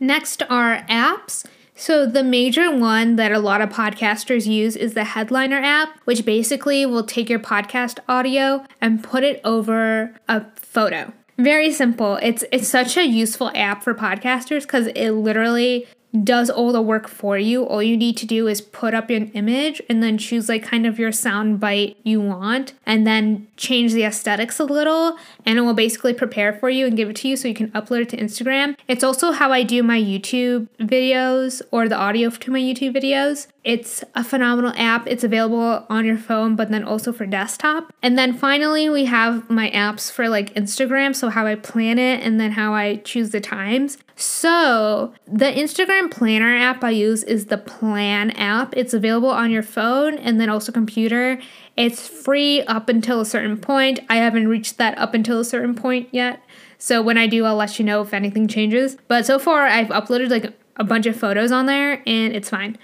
Next 0.00 0.42
are 0.48 0.78
apps. 0.88 1.44
So, 1.80 2.04
the 2.04 2.22
major 2.22 2.70
one 2.70 3.16
that 3.16 3.32
a 3.32 3.38
lot 3.38 3.62
of 3.62 3.70
podcasters 3.70 4.46
use 4.46 4.76
is 4.76 4.92
the 4.92 5.04
Headliner 5.04 5.56
app, 5.56 5.98
which 6.04 6.26
basically 6.26 6.84
will 6.84 7.04
take 7.04 7.30
your 7.30 7.38
podcast 7.38 8.00
audio 8.06 8.66
and 8.82 9.02
put 9.02 9.24
it 9.24 9.40
over 9.44 10.14
a 10.28 10.44
photo. 10.56 11.10
Very 11.38 11.72
simple. 11.72 12.16
It's 12.16 12.44
it's 12.52 12.68
such 12.68 12.98
a 12.98 13.06
useful 13.06 13.50
app 13.54 13.82
for 13.82 13.94
podcasters 13.94 14.68
cuz 14.68 14.88
it 14.88 15.12
literally 15.12 15.86
does 16.24 16.50
all 16.50 16.72
the 16.72 16.82
work 16.82 17.08
for 17.08 17.38
you. 17.38 17.64
All 17.64 17.82
you 17.82 17.96
need 17.96 18.16
to 18.18 18.26
do 18.26 18.48
is 18.48 18.60
put 18.60 18.94
up 18.94 19.10
an 19.10 19.30
image 19.32 19.80
and 19.88 20.02
then 20.02 20.18
choose 20.18 20.48
like 20.48 20.62
kind 20.62 20.86
of 20.86 20.98
your 20.98 21.12
sound 21.12 21.60
bite 21.60 21.96
you 22.02 22.20
want 22.20 22.74
and 22.84 23.06
then 23.06 23.46
change 23.56 23.92
the 23.92 24.04
aesthetics 24.04 24.58
a 24.58 24.64
little 24.64 25.16
and 25.46 25.58
it 25.58 25.62
will 25.62 25.74
basically 25.74 26.12
prepare 26.12 26.52
for 26.52 26.68
you 26.68 26.86
and 26.86 26.96
give 26.96 27.08
it 27.10 27.16
to 27.16 27.28
you 27.28 27.36
so 27.36 27.48
you 27.48 27.54
can 27.54 27.70
upload 27.70 28.02
it 28.02 28.08
to 28.10 28.16
Instagram. 28.16 28.76
It's 28.88 29.04
also 29.04 29.32
how 29.32 29.52
I 29.52 29.62
do 29.62 29.82
my 29.82 30.00
YouTube 30.00 30.68
videos 30.80 31.62
or 31.70 31.88
the 31.88 31.96
audio 31.96 32.30
to 32.30 32.50
my 32.50 32.60
YouTube 32.60 32.94
videos. 32.96 33.46
It's 33.62 34.02
a 34.14 34.24
phenomenal 34.24 34.72
app. 34.76 35.06
It's 35.06 35.22
available 35.22 35.84
on 35.90 36.06
your 36.06 36.16
phone, 36.16 36.56
but 36.56 36.70
then 36.70 36.82
also 36.82 37.12
for 37.12 37.26
desktop. 37.26 37.92
And 38.02 38.16
then 38.16 38.32
finally, 38.32 38.88
we 38.88 39.04
have 39.04 39.50
my 39.50 39.70
apps 39.70 40.10
for 40.10 40.30
like 40.30 40.54
Instagram. 40.54 41.14
So, 41.14 41.28
how 41.28 41.46
I 41.46 41.56
plan 41.56 41.98
it 41.98 42.22
and 42.24 42.40
then 42.40 42.52
how 42.52 42.72
I 42.72 42.96
choose 42.96 43.30
the 43.30 43.40
times. 43.40 43.98
So, 44.16 45.12
the 45.26 45.46
Instagram 45.46 46.10
planner 46.10 46.56
app 46.56 46.82
I 46.82 46.90
use 46.90 47.22
is 47.22 47.46
the 47.46 47.58
Plan 47.58 48.30
app. 48.32 48.74
It's 48.76 48.94
available 48.94 49.30
on 49.30 49.50
your 49.50 49.62
phone 49.62 50.16
and 50.18 50.40
then 50.40 50.48
also 50.48 50.72
computer. 50.72 51.38
It's 51.76 52.06
free 52.06 52.62
up 52.62 52.88
until 52.88 53.20
a 53.20 53.26
certain 53.26 53.58
point. 53.58 54.00
I 54.08 54.16
haven't 54.16 54.48
reached 54.48 54.78
that 54.78 54.96
up 54.96 55.12
until 55.12 55.40
a 55.40 55.44
certain 55.44 55.74
point 55.74 56.08
yet. 56.12 56.42
So, 56.78 57.02
when 57.02 57.18
I 57.18 57.26
do, 57.26 57.44
I'll 57.44 57.56
let 57.56 57.78
you 57.78 57.84
know 57.84 58.00
if 58.00 58.14
anything 58.14 58.48
changes. 58.48 58.96
But 59.06 59.26
so 59.26 59.38
far, 59.38 59.66
I've 59.66 59.88
uploaded 59.88 60.30
like 60.30 60.54
a 60.76 60.84
bunch 60.84 61.04
of 61.04 61.14
photos 61.14 61.52
on 61.52 61.66
there 61.66 62.02
and 62.06 62.34
it's 62.34 62.48
fine. 62.48 62.78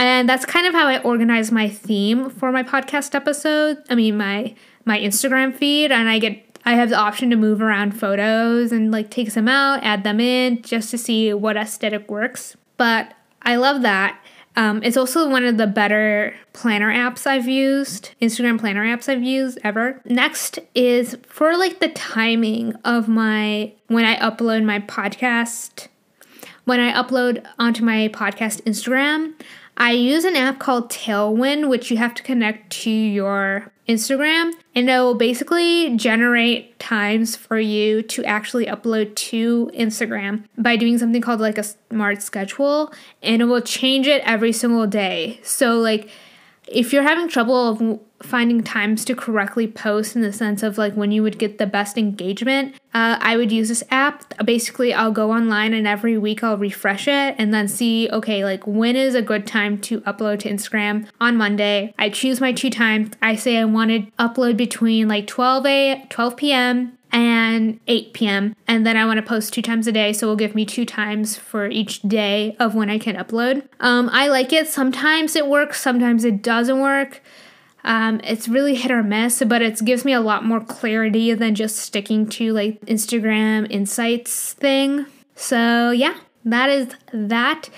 And 0.00 0.26
that's 0.26 0.46
kind 0.46 0.66
of 0.66 0.72
how 0.72 0.86
I 0.86 0.98
organize 1.02 1.52
my 1.52 1.68
theme 1.68 2.30
for 2.30 2.50
my 2.50 2.62
podcast 2.62 3.14
episode. 3.14 3.84
I 3.90 3.94
mean, 3.94 4.16
my 4.16 4.54
my 4.86 4.98
Instagram 4.98 5.54
feed 5.54 5.92
and 5.92 6.08
I 6.08 6.18
get 6.18 6.58
I 6.64 6.72
have 6.72 6.88
the 6.88 6.96
option 6.96 7.28
to 7.28 7.36
move 7.36 7.60
around 7.60 7.92
photos 7.92 8.72
and 8.72 8.90
like 8.90 9.10
take 9.10 9.30
some 9.30 9.46
out, 9.46 9.82
add 9.82 10.02
them 10.02 10.18
in 10.18 10.62
just 10.62 10.90
to 10.92 10.98
see 10.98 11.34
what 11.34 11.58
aesthetic 11.58 12.10
works. 12.10 12.56
But 12.78 13.12
I 13.42 13.56
love 13.56 13.82
that. 13.82 14.18
Um, 14.56 14.82
it's 14.82 14.96
also 14.96 15.28
one 15.28 15.44
of 15.44 15.58
the 15.58 15.66
better 15.66 16.34
planner 16.54 16.90
apps 16.90 17.26
I've 17.26 17.46
used, 17.46 18.12
Instagram 18.22 18.58
planner 18.58 18.86
apps 18.86 19.06
I've 19.06 19.22
used 19.22 19.58
ever. 19.62 20.00
Next 20.06 20.58
is 20.74 21.18
for 21.26 21.58
like 21.58 21.80
the 21.80 21.88
timing 21.88 22.74
of 22.86 23.06
my 23.06 23.74
when 23.88 24.06
I 24.06 24.16
upload 24.16 24.64
my 24.64 24.78
podcast. 24.80 25.88
When 26.64 26.80
I 26.80 26.92
upload 26.92 27.44
onto 27.58 27.84
my 27.84 28.08
podcast 28.08 28.62
Instagram, 28.62 29.34
I 29.80 29.92
use 29.92 30.24
an 30.26 30.36
app 30.36 30.58
called 30.58 30.90
Tailwind, 30.90 31.70
which 31.70 31.90
you 31.90 31.96
have 31.96 32.12
to 32.16 32.22
connect 32.22 32.68
to 32.82 32.90
your 32.90 33.72
Instagram, 33.88 34.52
and 34.74 34.90
it 34.90 34.98
will 34.98 35.14
basically 35.14 35.96
generate 35.96 36.78
times 36.78 37.34
for 37.34 37.58
you 37.58 38.02
to 38.02 38.22
actually 38.26 38.66
upload 38.66 39.14
to 39.16 39.70
Instagram 39.72 40.44
by 40.58 40.76
doing 40.76 40.98
something 40.98 41.22
called 41.22 41.40
like 41.40 41.56
a 41.56 41.64
smart 41.64 42.20
schedule, 42.20 42.92
and 43.22 43.40
it 43.40 43.46
will 43.46 43.62
change 43.62 44.06
it 44.06 44.20
every 44.26 44.52
single 44.52 44.86
day. 44.86 45.40
So, 45.42 45.78
like, 45.78 46.10
if 46.68 46.92
you're 46.92 47.02
having 47.02 47.28
trouble 47.28 48.04
finding 48.22 48.62
times 48.62 49.04
to 49.04 49.14
correctly 49.14 49.66
post 49.66 50.14
in 50.14 50.22
the 50.22 50.32
sense 50.32 50.62
of 50.62 50.78
like 50.78 50.94
when 50.94 51.12
you 51.12 51.22
would 51.22 51.38
get 51.38 51.58
the 51.58 51.66
best 51.66 51.96
engagement, 51.96 52.74
uh, 52.92 53.16
I 53.20 53.36
would 53.36 53.50
use 53.50 53.68
this 53.68 53.84
app. 53.90 54.34
Basically, 54.44 54.92
I'll 54.92 55.12
go 55.12 55.32
online 55.32 55.72
and 55.74 55.86
every 55.86 56.18
week 56.18 56.44
I'll 56.44 56.58
refresh 56.58 57.08
it 57.08 57.34
and 57.38 57.52
then 57.52 57.68
see, 57.68 58.08
okay, 58.10 58.44
like 58.44 58.66
when 58.66 58.96
is 58.96 59.14
a 59.14 59.22
good 59.22 59.46
time 59.46 59.78
to 59.82 60.00
upload 60.02 60.40
to 60.40 60.50
Instagram 60.50 61.06
on 61.20 61.36
Monday. 61.36 61.94
I 61.98 62.10
choose 62.10 62.40
my 62.40 62.52
two 62.52 62.70
times. 62.70 63.12
I 63.22 63.36
say 63.36 63.58
I 63.58 63.64
want 63.64 63.90
to 63.90 64.00
upload 64.18 64.56
between 64.56 65.08
like 65.08 65.26
12 65.26 65.66
a 65.66 66.06
12 66.10 66.36
p.m 66.36 66.98
and 67.12 67.80
8 67.88 68.12
p.m. 68.12 68.54
And 68.68 68.86
then 68.86 68.96
I 68.96 69.04
want 69.04 69.18
to 69.18 69.22
post 69.22 69.52
two 69.52 69.62
times 69.62 69.86
a 69.86 69.92
day, 69.92 70.12
so 70.12 70.26
it 70.26 70.30
will 70.30 70.36
give 70.36 70.54
me 70.54 70.64
two 70.64 70.84
times 70.84 71.36
for 71.36 71.66
each 71.66 72.02
day 72.02 72.56
of 72.58 72.74
when 72.74 72.90
I 72.90 72.98
can 72.98 73.16
upload. 73.16 73.66
Um, 73.80 74.08
I 74.12 74.28
like 74.28 74.52
it. 74.52 74.68
Sometimes 74.68 75.36
it 75.36 75.46
works, 75.46 75.80
sometimes 75.80 76.24
it 76.24 76.42
doesn't 76.42 76.80
work. 76.80 77.22
Um, 77.84 78.20
it's 78.24 78.48
really 78.48 78.74
hit 78.74 78.90
or 78.90 79.02
miss, 79.02 79.42
but 79.46 79.62
it 79.62 79.84
gives 79.84 80.04
me 80.04 80.12
a 80.12 80.20
lot 80.20 80.44
more 80.44 80.60
clarity 80.60 81.32
than 81.34 81.54
just 81.54 81.76
sticking 81.76 82.28
to 82.30 82.52
like 82.52 82.80
Instagram 82.82 83.66
insights 83.70 84.52
thing. 84.54 85.06
So, 85.34 85.90
yeah, 85.90 86.16
that 86.44 86.68
is 86.68 86.94
that. 87.12 87.70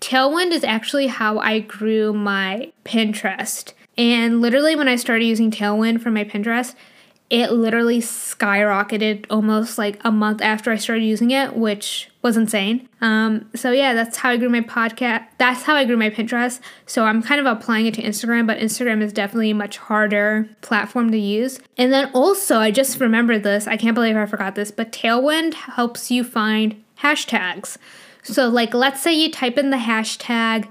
Tailwind 0.00 0.52
is 0.52 0.64
actually 0.64 1.08
how 1.08 1.38
I 1.38 1.60
grew 1.60 2.14
my 2.14 2.72
Pinterest. 2.84 3.74
And 3.98 4.40
literally, 4.40 4.74
when 4.74 4.88
I 4.88 4.96
started 4.96 5.26
using 5.26 5.50
Tailwind 5.50 6.00
for 6.00 6.10
my 6.10 6.24
Pinterest, 6.24 6.74
it 7.30 7.52
literally 7.52 8.00
skyrocketed 8.00 9.24
almost 9.30 9.78
like 9.78 10.00
a 10.04 10.10
month 10.10 10.42
after 10.42 10.72
I 10.72 10.76
started 10.76 11.04
using 11.04 11.30
it, 11.30 11.54
which 11.54 12.10
was 12.22 12.36
insane. 12.36 12.88
Um, 13.00 13.48
so 13.54 13.70
yeah, 13.70 13.94
that's 13.94 14.16
how 14.16 14.30
I 14.30 14.36
grew 14.36 14.48
my 14.48 14.62
podcast. 14.62 15.26
That's 15.38 15.62
how 15.62 15.76
I 15.76 15.84
grew 15.84 15.96
my 15.96 16.10
Pinterest. 16.10 16.58
So 16.86 17.04
I'm 17.04 17.22
kind 17.22 17.40
of 17.40 17.46
applying 17.46 17.86
it 17.86 17.94
to 17.94 18.02
Instagram, 18.02 18.48
but 18.48 18.58
Instagram 18.58 19.00
is 19.00 19.12
definitely 19.12 19.52
a 19.52 19.54
much 19.54 19.78
harder 19.78 20.48
platform 20.60 21.12
to 21.12 21.18
use. 21.18 21.60
And 21.78 21.92
then 21.92 22.10
also, 22.14 22.58
I 22.58 22.72
just 22.72 22.98
remembered 22.98 23.44
this. 23.44 23.68
I 23.68 23.76
can't 23.76 23.94
believe 23.94 24.16
I 24.16 24.26
forgot 24.26 24.56
this, 24.56 24.72
but 24.72 24.90
Tailwind 24.90 25.54
helps 25.54 26.10
you 26.10 26.24
find 26.24 26.82
hashtags. 26.98 27.76
So 28.24 28.48
like, 28.48 28.74
let's 28.74 29.00
say 29.00 29.14
you 29.14 29.30
type 29.30 29.56
in 29.56 29.70
the 29.70 29.76
hashtag 29.76 30.68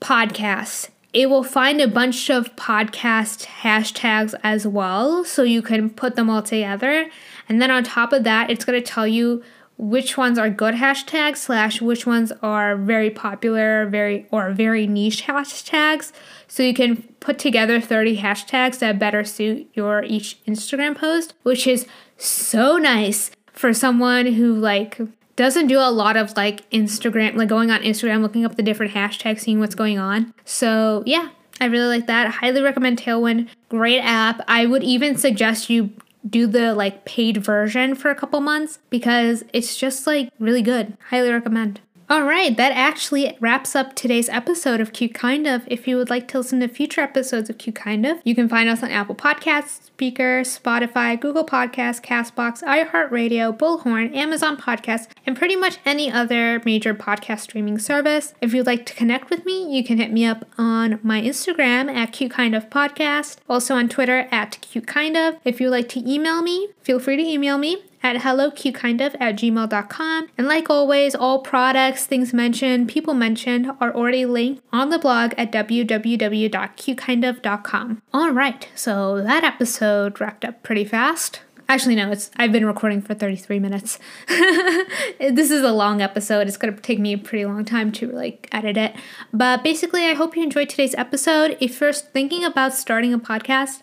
podcast 0.00 0.90
it 1.12 1.28
will 1.28 1.42
find 1.42 1.80
a 1.80 1.88
bunch 1.88 2.30
of 2.30 2.54
podcast 2.56 3.44
hashtags 3.46 4.34
as 4.42 4.66
well, 4.66 5.24
so 5.24 5.42
you 5.42 5.62
can 5.62 5.90
put 5.90 6.16
them 6.16 6.30
all 6.30 6.42
together. 6.42 7.10
And 7.48 7.60
then 7.60 7.70
on 7.70 7.84
top 7.84 8.12
of 8.12 8.24
that, 8.24 8.50
it's 8.50 8.64
going 8.64 8.80
to 8.80 8.86
tell 8.86 9.06
you 9.06 9.42
which 9.76 10.18
ones 10.18 10.38
are 10.38 10.50
good 10.50 10.74
hashtags 10.74 11.38
slash 11.38 11.80
which 11.80 12.06
ones 12.06 12.32
are 12.42 12.76
very 12.76 13.10
popular, 13.10 13.86
very 13.86 14.26
or 14.30 14.50
very 14.50 14.86
niche 14.86 15.24
hashtags. 15.24 16.12
So 16.46 16.62
you 16.62 16.74
can 16.74 17.02
put 17.20 17.38
together 17.38 17.80
30 17.80 18.18
hashtags 18.18 18.78
that 18.80 18.98
better 18.98 19.24
suit 19.24 19.68
your 19.74 20.04
each 20.04 20.38
Instagram 20.44 20.96
post, 20.96 21.34
which 21.42 21.66
is 21.66 21.86
so 22.18 22.76
nice 22.76 23.30
for 23.52 23.72
someone 23.72 24.26
who 24.26 24.54
like 24.54 25.00
doesn't 25.40 25.68
do 25.68 25.78
a 25.78 25.88
lot 25.90 26.18
of 26.18 26.36
like 26.36 26.68
Instagram, 26.68 27.34
like 27.34 27.48
going 27.48 27.70
on 27.70 27.80
Instagram, 27.80 28.20
looking 28.20 28.44
up 28.44 28.56
the 28.56 28.62
different 28.62 28.92
hashtags, 28.92 29.40
seeing 29.40 29.58
what's 29.58 29.74
going 29.74 29.98
on. 29.98 30.34
So, 30.44 31.02
yeah, 31.06 31.30
I 31.62 31.64
really 31.64 31.88
like 31.88 32.06
that. 32.08 32.26
I 32.26 32.30
highly 32.30 32.60
recommend 32.60 33.00
Tailwind. 33.00 33.48
Great 33.70 34.00
app. 34.00 34.42
I 34.48 34.66
would 34.66 34.84
even 34.84 35.16
suggest 35.16 35.70
you 35.70 35.92
do 36.28 36.46
the 36.46 36.74
like 36.74 37.06
paid 37.06 37.38
version 37.38 37.94
for 37.94 38.10
a 38.10 38.14
couple 38.14 38.38
months 38.42 38.80
because 38.90 39.42
it's 39.54 39.78
just 39.78 40.06
like 40.06 40.30
really 40.38 40.60
good. 40.60 40.98
Highly 41.08 41.30
recommend. 41.30 41.80
All 42.10 42.24
right, 42.24 42.56
that 42.56 42.72
actually 42.72 43.36
wraps 43.38 43.76
up 43.76 43.94
today's 43.94 44.28
episode 44.28 44.80
of 44.80 44.92
Cute 44.92 45.14
Kind 45.14 45.46
of. 45.46 45.62
If 45.68 45.86
you 45.86 45.96
would 45.96 46.10
like 46.10 46.26
to 46.28 46.38
listen 46.38 46.58
to 46.58 46.66
future 46.66 47.02
episodes 47.02 47.48
of 47.48 47.58
Cute 47.58 47.76
Kind 47.76 48.04
of, 48.04 48.18
you 48.24 48.34
can 48.34 48.48
find 48.48 48.68
us 48.68 48.82
on 48.82 48.90
Apple 48.90 49.14
Podcasts, 49.14 49.90
Spreaker, 49.96 50.40
Spotify, 50.40 51.20
Google 51.20 51.46
Podcasts, 51.46 52.02
Castbox, 52.02 52.64
iHeartRadio, 52.64 53.56
Bullhorn, 53.56 54.12
Amazon 54.12 54.56
Podcasts, 54.56 55.06
and 55.24 55.36
pretty 55.36 55.54
much 55.54 55.78
any 55.86 56.10
other 56.10 56.60
major 56.64 56.94
podcast 56.94 57.42
streaming 57.42 57.78
service. 57.78 58.34
If 58.40 58.54
you'd 58.54 58.66
like 58.66 58.86
to 58.86 58.94
connect 58.94 59.30
with 59.30 59.46
me, 59.46 59.72
you 59.72 59.84
can 59.84 59.98
hit 59.98 60.10
me 60.10 60.24
up 60.24 60.44
on 60.58 60.98
my 61.04 61.22
Instagram 61.22 61.94
at 61.94 62.12
Cute 62.12 62.32
Kind 62.32 62.56
of 62.56 62.68
Podcast, 62.70 63.36
also 63.48 63.76
on 63.76 63.88
Twitter 63.88 64.26
at 64.32 64.60
Cute 64.60 64.88
Kind 64.88 65.16
of. 65.16 65.36
If 65.44 65.60
you'd 65.60 65.70
like 65.70 65.88
to 65.90 66.12
email 66.12 66.42
me, 66.42 66.70
feel 66.82 66.98
free 66.98 67.18
to 67.18 67.22
email 67.22 67.56
me 67.56 67.84
at 68.02 68.16
hellocutekindof 68.16 69.14
at 69.20 69.36
gmail.com. 69.36 70.28
And 70.36 70.46
like 70.46 70.68
always, 70.70 71.14
all 71.14 71.40
products, 71.40 72.04
things 72.06 72.32
mentioned, 72.32 72.88
people 72.88 73.12
mentioned 73.14 73.70
are 73.80 73.94
already 73.94 74.24
linked 74.26 74.62
on 74.72 74.90
the 74.90 74.98
blog 74.98 75.34
at 75.36 75.52
www.cutekindof.com. 75.52 78.02
All 78.12 78.30
right, 78.30 78.68
so 78.74 79.22
that 79.22 79.44
episode 79.44 80.20
wrapped 80.20 80.44
up 80.44 80.62
pretty 80.62 80.84
fast. 80.84 81.40
Actually, 81.70 81.94
no, 81.94 82.10
it's 82.10 82.32
I've 82.36 82.50
been 82.50 82.66
recording 82.66 83.00
for 83.00 83.14
33 83.14 83.60
minutes. 83.60 84.00
this 84.26 85.52
is 85.52 85.62
a 85.62 85.70
long 85.70 86.02
episode. 86.02 86.48
It's 86.48 86.56
gonna 86.56 86.76
take 86.76 86.98
me 86.98 87.12
a 87.12 87.18
pretty 87.18 87.44
long 87.44 87.64
time 87.64 87.92
to 87.92 88.10
like 88.10 88.48
edit 88.50 88.76
it. 88.76 88.96
But 89.32 89.62
basically, 89.62 90.06
I 90.06 90.14
hope 90.14 90.36
you 90.36 90.42
enjoyed 90.42 90.68
today's 90.68 90.96
episode. 90.96 91.56
If 91.60 91.80
you're 91.80 91.92
thinking 91.92 92.44
about 92.44 92.74
starting 92.74 93.14
a 93.14 93.20
podcast, 93.20 93.82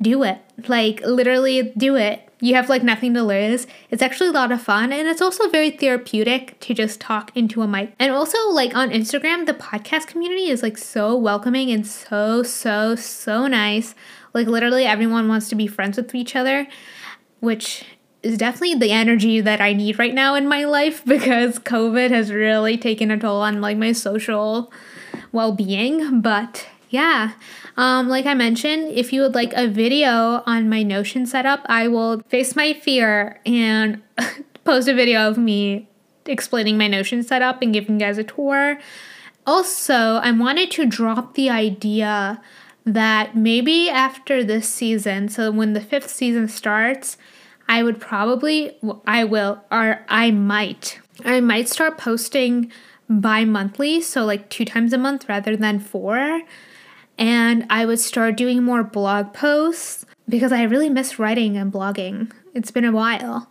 do 0.00 0.22
it. 0.22 0.38
Like 0.68 1.00
literally 1.02 1.72
do 1.76 1.96
it 1.96 2.30
you 2.40 2.54
have 2.54 2.68
like 2.68 2.82
nothing 2.82 3.14
to 3.14 3.22
lose. 3.22 3.66
It's 3.90 4.02
actually 4.02 4.30
a 4.30 4.32
lot 4.32 4.50
of 4.50 4.62
fun 4.62 4.92
and 4.92 5.06
it's 5.06 5.20
also 5.20 5.48
very 5.48 5.70
therapeutic 5.70 6.58
to 6.60 6.74
just 6.74 7.00
talk 7.00 7.30
into 7.36 7.62
a 7.62 7.68
mic. 7.68 7.92
And 7.98 8.12
also, 8.12 8.38
like 8.50 8.74
on 8.74 8.90
Instagram, 8.90 9.46
the 9.46 9.54
podcast 9.54 10.06
community 10.06 10.48
is 10.48 10.62
like 10.62 10.78
so 10.78 11.14
welcoming 11.14 11.70
and 11.70 11.86
so, 11.86 12.42
so, 12.42 12.96
so 12.96 13.46
nice. 13.46 13.94
Like, 14.32 14.46
literally, 14.46 14.86
everyone 14.86 15.28
wants 15.28 15.48
to 15.50 15.54
be 15.54 15.66
friends 15.66 15.96
with 15.96 16.14
each 16.14 16.34
other, 16.34 16.66
which 17.40 17.84
is 18.22 18.38
definitely 18.38 18.74
the 18.74 18.92
energy 18.92 19.40
that 19.40 19.60
I 19.60 19.72
need 19.72 19.98
right 19.98 20.14
now 20.14 20.34
in 20.34 20.48
my 20.48 20.64
life 20.64 21.04
because 21.06 21.58
COVID 21.58 22.10
has 22.10 22.32
really 22.32 22.78
taken 22.78 23.10
a 23.10 23.18
toll 23.18 23.42
on 23.42 23.60
like 23.60 23.76
my 23.76 23.92
social 23.92 24.72
well 25.32 25.52
being. 25.52 26.20
But 26.20 26.66
yeah. 26.88 27.32
Um, 27.80 28.10
like 28.10 28.26
I 28.26 28.34
mentioned, 28.34 28.92
if 28.92 29.10
you 29.10 29.22
would 29.22 29.34
like 29.34 29.54
a 29.54 29.66
video 29.66 30.42
on 30.44 30.68
my 30.68 30.82
Notion 30.82 31.24
setup, 31.24 31.62
I 31.64 31.88
will 31.88 32.20
face 32.28 32.54
my 32.54 32.74
fear 32.74 33.40
and 33.46 34.02
post 34.64 34.86
a 34.86 34.92
video 34.92 35.26
of 35.26 35.38
me 35.38 35.88
explaining 36.26 36.76
my 36.76 36.88
Notion 36.88 37.22
setup 37.22 37.62
and 37.62 37.72
giving 37.72 37.98
you 37.98 38.06
guys 38.06 38.18
a 38.18 38.22
tour. 38.22 38.78
Also, 39.46 39.94
I 39.94 40.30
wanted 40.30 40.70
to 40.72 40.84
drop 40.84 41.36
the 41.36 41.48
idea 41.48 42.42
that 42.84 43.34
maybe 43.34 43.88
after 43.88 44.44
this 44.44 44.68
season, 44.68 45.30
so 45.30 45.50
when 45.50 45.72
the 45.72 45.80
fifth 45.80 46.10
season 46.10 46.48
starts, 46.48 47.16
I 47.66 47.82
would 47.82 47.98
probably, 47.98 48.76
I 49.06 49.24
will, 49.24 49.64
or 49.72 50.04
I 50.06 50.32
might, 50.32 51.00
I 51.24 51.40
might 51.40 51.70
start 51.70 51.96
posting 51.96 52.70
bi 53.08 53.46
monthly, 53.46 54.02
so 54.02 54.26
like 54.26 54.50
two 54.50 54.66
times 54.66 54.92
a 54.92 54.98
month 54.98 55.30
rather 55.30 55.56
than 55.56 55.80
four 55.80 56.42
and 57.20 57.66
I 57.70 57.84
would 57.84 58.00
start 58.00 58.36
doing 58.36 58.64
more 58.64 58.82
blog 58.82 59.32
posts 59.32 60.06
because 60.28 60.50
I 60.50 60.62
really 60.62 60.88
miss 60.88 61.18
writing 61.18 61.56
and 61.56 61.72
blogging. 61.72 62.32
It's 62.54 62.70
been 62.70 62.84
a 62.84 62.92
while. 62.92 63.48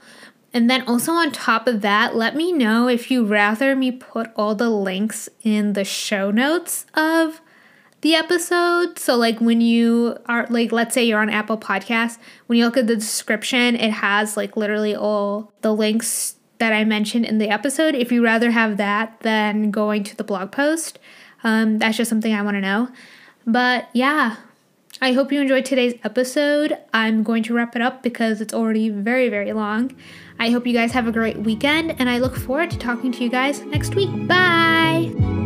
And 0.51 0.69
then 0.69 0.81
also 0.87 1.11
on 1.11 1.31
top 1.31 1.67
of 1.67 1.81
that, 1.81 2.15
let 2.15 2.35
me 2.35 2.51
know 2.51 2.87
if 2.87 3.11
you 3.11 3.23
rather 3.23 3.75
me 3.75 3.91
put 3.91 4.31
all 4.35 4.55
the 4.55 4.69
links 4.69 5.29
in 5.43 5.73
the 5.73 5.85
show 5.85 6.31
notes 6.31 6.87
of 6.95 7.39
the 8.01 8.15
episode. 8.15 8.97
So 8.97 9.15
like 9.15 9.39
when 9.39 9.61
you 9.61 10.17
are 10.25 10.47
like 10.49 10.71
let's 10.71 10.95
say 10.95 11.03
you're 11.03 11.21
on 11.21 11.29
Apple 11.29 11.57
Podcasts, 11.57 12.17
when 12.47 12.57
you 12.57 12.65
look 12.65 12.77
at 12.77 12.87
the 12.87 12.95
description, 12.95 13.75
it 13.75 13.91
has 13.91 14.35
like 14.35 14.57
literally 14.57 14.95
all 14.95 15.53
the 15.61 15.75
links 15.75 16.35
that 16.57 16.73
I 16.73 16.83
mentioned 16.83 17.25
in 17.25 17.37
the 17.37 17.49
episode. 17.49 17.93
If 17.93 18.11
you 18.11 18.23
rather 18.23 18.49
have 18.51 18.77
that 18.77 19.19
than 19.19 19.69
going 19.69 20.03
to 20.05 20.15
the 20.17 20.23
blog 20.23 20.51
post, 20.51 20.97
Um, 21.43 21.77
that's 21.77 21.97
just 21.97 22.09
something 22.09 22.33
I 22.33 22.41
want 22.41 22.55
to 22.55 22.61
know. 22.61 22.89
But 23.51 23.89
yeah, 23.93 24.37
I 25.01 25.13
hope 25.13 25.31
you 25.31 25.41
enjoyed 25.41 25.65
today's 25.65 25.95
episode. 26.03 26.77
I'm 26.93 27.23
going 27.23 27.41
to 27.43 27.53
wrap 27.53 27.75
it 27.75 27.81
up 27.81 28.03
because 28.03 28.41
it's 28.41 28.53
already 28.53 28.89
very, 28.89 29.29
very 29.29 29.53
long. 29.53 29.95
I 30.37 30.51
hope 30.51 30.67
you 30.67 30.73
guys 30.73 30.91
have 30.91 31.07
a 31.07 31.11
great 31.11 31.37
weekend, 31.37 31.95
and 31.99 32.09
I 32.09 32.19
look 32.19 32.35
forward 32.35 32.69
to 32.71 32.77
talking 32.77 33.11
to 33.13 33.23
you 33.23 33.29
guys 33.29 33.61
next 33.61 33.95
week. 33.95 34.09
Bye! 34.27 35.38